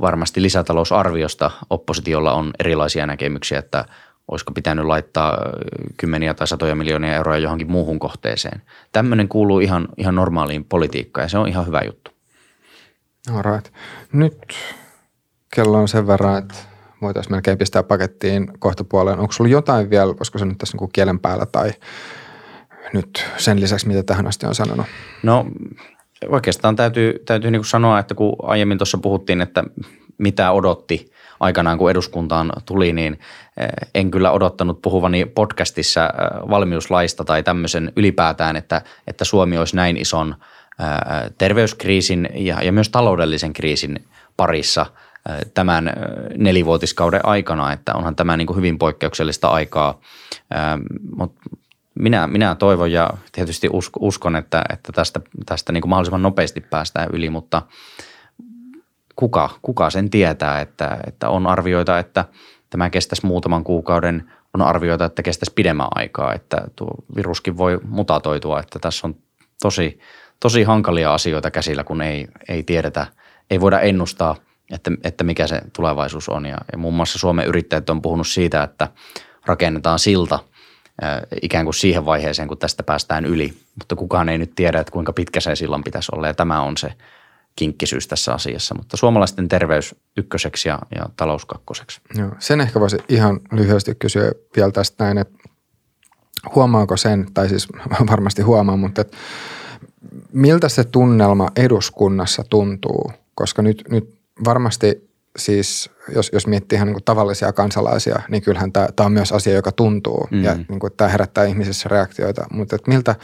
[0.00, 3.84] varmasti lisätalousarviosta oppositiolla on erilaisia näkemyksiä, että
[4.30, 5.38] olisiko pitänyt laittaa
[5.96, 8.62] kymmeniä tai satoja miljoonia euroja johonkin muuhun kohteeseen.
[8.92, 12.10] Tämmöinen kuuluu ihan, ihan normaaliin politiikkaan ja se on ihan hyvä juttu.
[13.34, 13.72] Alright.
[14.12, 14.38] Nyt
[15.54, 16.54] kello on sen verran, että
[17.02, 19.18] voitaisiin melkein pistää pakettiin kohta puoleen.
[19.18, 21.72] Onko sulla jotain vielä, koska se nyt tässä niin kielen päällä tai
[22.92, 24.86] nyt sen lisäksi, mitä tähän asti on sanonut?
[25.22, 25.46] No
[26.28, 29.64] oikeastaan täytyy, täytyy niin sanoa, että kun aiemmin tuossa puhuttiin, että
[30.18, 31.10] mitä odotti
[31.40, 33.20] aikanaan, kun eduskuntaan tuli, niin
[33.94, 36.10] en kyllä odottanut puhuvani podcastissa
[36.50, 40.34] valmiuslaista tai tämmöisen ylipäätään, että, että Suomi olisi näin ison
[41.38, 44.04] terveyskriisin ja, ja myös taloudellisen kriisin
[44.36, 44.86] parissa
[45.54, 45.92] tämän
[46.36, 50.00] nelivuotiskauden aikana, että onhan tämä niin kuin hyvin poikkeuksellista aikaa,
[51.16, 51.40] mutta
[51.94, 53.68] minä, minä toivon ja tietysti
[54.00, 57.62] uskon, että, että tästä, tästä niin kuin mahdollisimman nopeasti päästään yli, mutta
[59.20, 62.24] kuka, kuka sen tietää, että, että on arvioita, että
[62.70, 68.60] tämä kestäisi muutaman kuukauden, on arvioita, että kestäisi pidemmän aikaa, että tuo viruskin voi mutatoitua,
[68.60, 69.14] että tässä on
[69.62, 69.98] tosi,
[70.40, 73.06] tosi hankalia asioita käsillä, kun ei, ei tiedetä,
[73.50, 74.36] ei voida ennustaa,
[74.72, 76.46] että, että mikä se tulevaisuus on.
[76.46, 78.88] Ja, ja muun muassa Suomen yrittäjät on puhunut siitä, että
[79.46, 80.38] rakennetaan silta–
[81.42, 83.52] ikään kuin siihen vaiheeseen, kun tästä päästään yli.
[83.78, 86.76] Mutta kukaan ei nyt tiedä, että kuinka pitkä se silloin pitäisi olla ja tämä on
[86.76, 86.92] se
[87.60, 88.74] kinkkisyys tässä asiassa.
[88.74, 92.00] Mutta suomalaisten terveys ykköseksi ja, ja talous kakkoseksi.
[92.14, 95.38] Joo, sen ehkä voisi ihan lyhyesti kysyä vielä tästä näin, että
[96.54, 97.68] huomaako sen, tai siis
[98.10, 99.16] varmasti huomaa, mutta että
[100.32, 106.94] miltä se tunnelma eduskunnassa tuntuu, koska nyt, nyt varmasti siis jos, jos miettii ihan niin
[106.94, 110.44] kuin tavallisia kansalaisia, niin kyllähän tämä, tämä on myös asia, joka tuntuu mm.
[110.44, 112.46] ja niin kuin, tämä herättää ihmisissä reaktioita.
[112.50, 113.14] Mutta että miltä,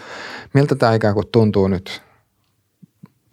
[0.54, 2.05] miltä tämä ikään kuin tuntuu nyt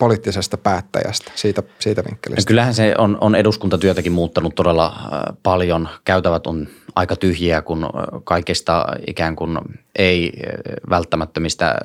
[0.03, 2.41] poliittisesta päättäjästä siitä, siitä vinkkelistä?
[2.41, 5.89] No kyllähän se on, on eduskuntatyötäkin muuttanut todella äh, paljon.
[6.05, 7.89] Käytävät on aika tyhjiä, kun äh,
[8.23, 9.57] kaikista ikään kuin
[9.95, 10.53] ei äh,
[10.89, 11.75] välttämättömistä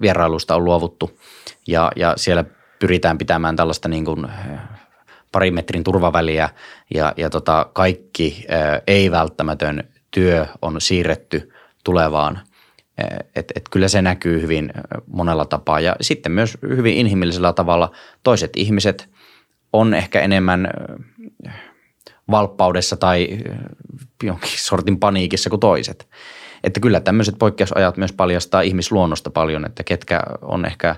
[0.00, 1.20] vierailuista on luovuttu
[1.66, 2.44] ja, ja siellä
[2.78, 4.26] pyritään pitämään tällaista niin kuin
[5.32, 6.48] parin metrin turvaväliä
[6.94, 8.46] ja, ja tota, kaikki
[8.86, 11.52] ei-välttämätön työ on siirretty
[11.84, 12.40] tulevaan.
[13.36, 14.72] Et, et kyllä se näkyy hyvin
[15.06, 17.92] monella tapaa ja sitten myös hyvin inhimillisellä tavalla
[18.22, 19.08] toiset ihmiset
[19.72, 20.68] on ehkä enemmän
[22.30, 23.38] valppaudessa tai
[24.22, 26.08] jonkin sortin paniikissa kuin toiset.
[26.64, 30.96] Että kyllä tämmöiset poikkeusajat myös paljastaa ihmisluonnosta paljon, että ketkä on ehkä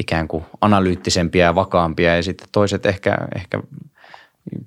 [0.00, 3.62] ikään kuin analyyttisempia ja vakaampia ja sitten toiset ehkä, ehkä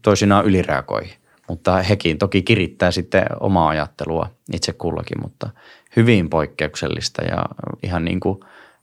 [0.01, 1.03] toisinaan ylireagoi.
[1.47, 5.49] Mutta hekin toki kirittää sitten omaa ajattelua itse kullakin, mutta
[5.95, 7.45] hyvin poikkeuksellista ja
[7.83, 8.39] ihan niin kuin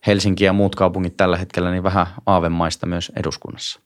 [0.06, 3.80] Helsinki ja muut kaupungit tällä hetkellä niin vähän aavemaista myös eduskunnassa.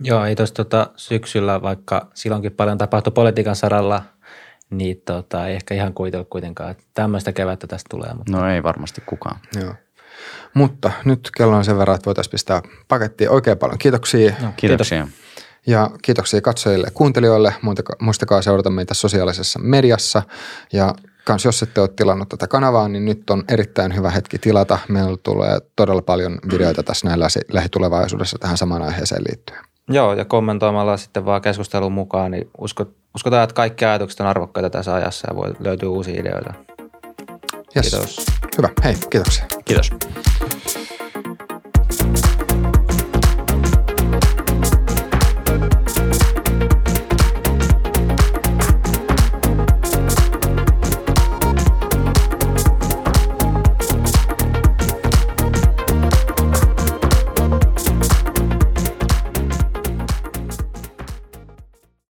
[0.00, 4.02] Joo, ei tuossa tota syksyllä, vaikka silloinkin paljon tapahtui politiikan saralla,
[4.70, 8.14] niin tota, ei ehkä ihan kuvitellut kuitenkaan, että tämmöistä kevättä tästä tulee.
[8.14, 8.32] Mutta...
[8.32, 9.40] No ei varmasti kukaan.
[9.60, 9.74] Joo.
[10.54, 13.78] Mutta nyt kello on sen verran, että voitaisiin pistää pakettiin oikein paljon.
[13.78, 14.34] Kiitoksia.
[14.42, 15.08] No, kiitoksia.
[15.66, 17.54] Ja kiitoksia katsojille ja kuuntelijoille.
[18.00, 20.22] Muistakaa seurata meitä sosiaalisessa mediassa.
[20.72, 24.78] Ja kans jos ette ole tilannut tätä kanavaa, niin nyt on erittäin hyvä hetki tilata.
[24.88, 27.20] Meillä tulee todella paljon videoita tässä näin
[27.52, 29.64] lähitulevaisuudessa tähän samaan aiheeseen liittyen.
[29.88, 34.70] Joo, ja kommentoimalla sitten vaan keskustelun mukaan, niin usko, uskotaan, että kaikki ajatukset on arvokkaita
[34.70, 36.54] tässä ajassa ja voi löytyä uusia ideoita.
[37.76, 37.90] Yes.
[37.90, 38.26] Kiitos.
[38.58, 38.68] Hyvä.
[38.84, 39.44] Hei, kiitoksia.
[39.64, 39.90] Kiitos.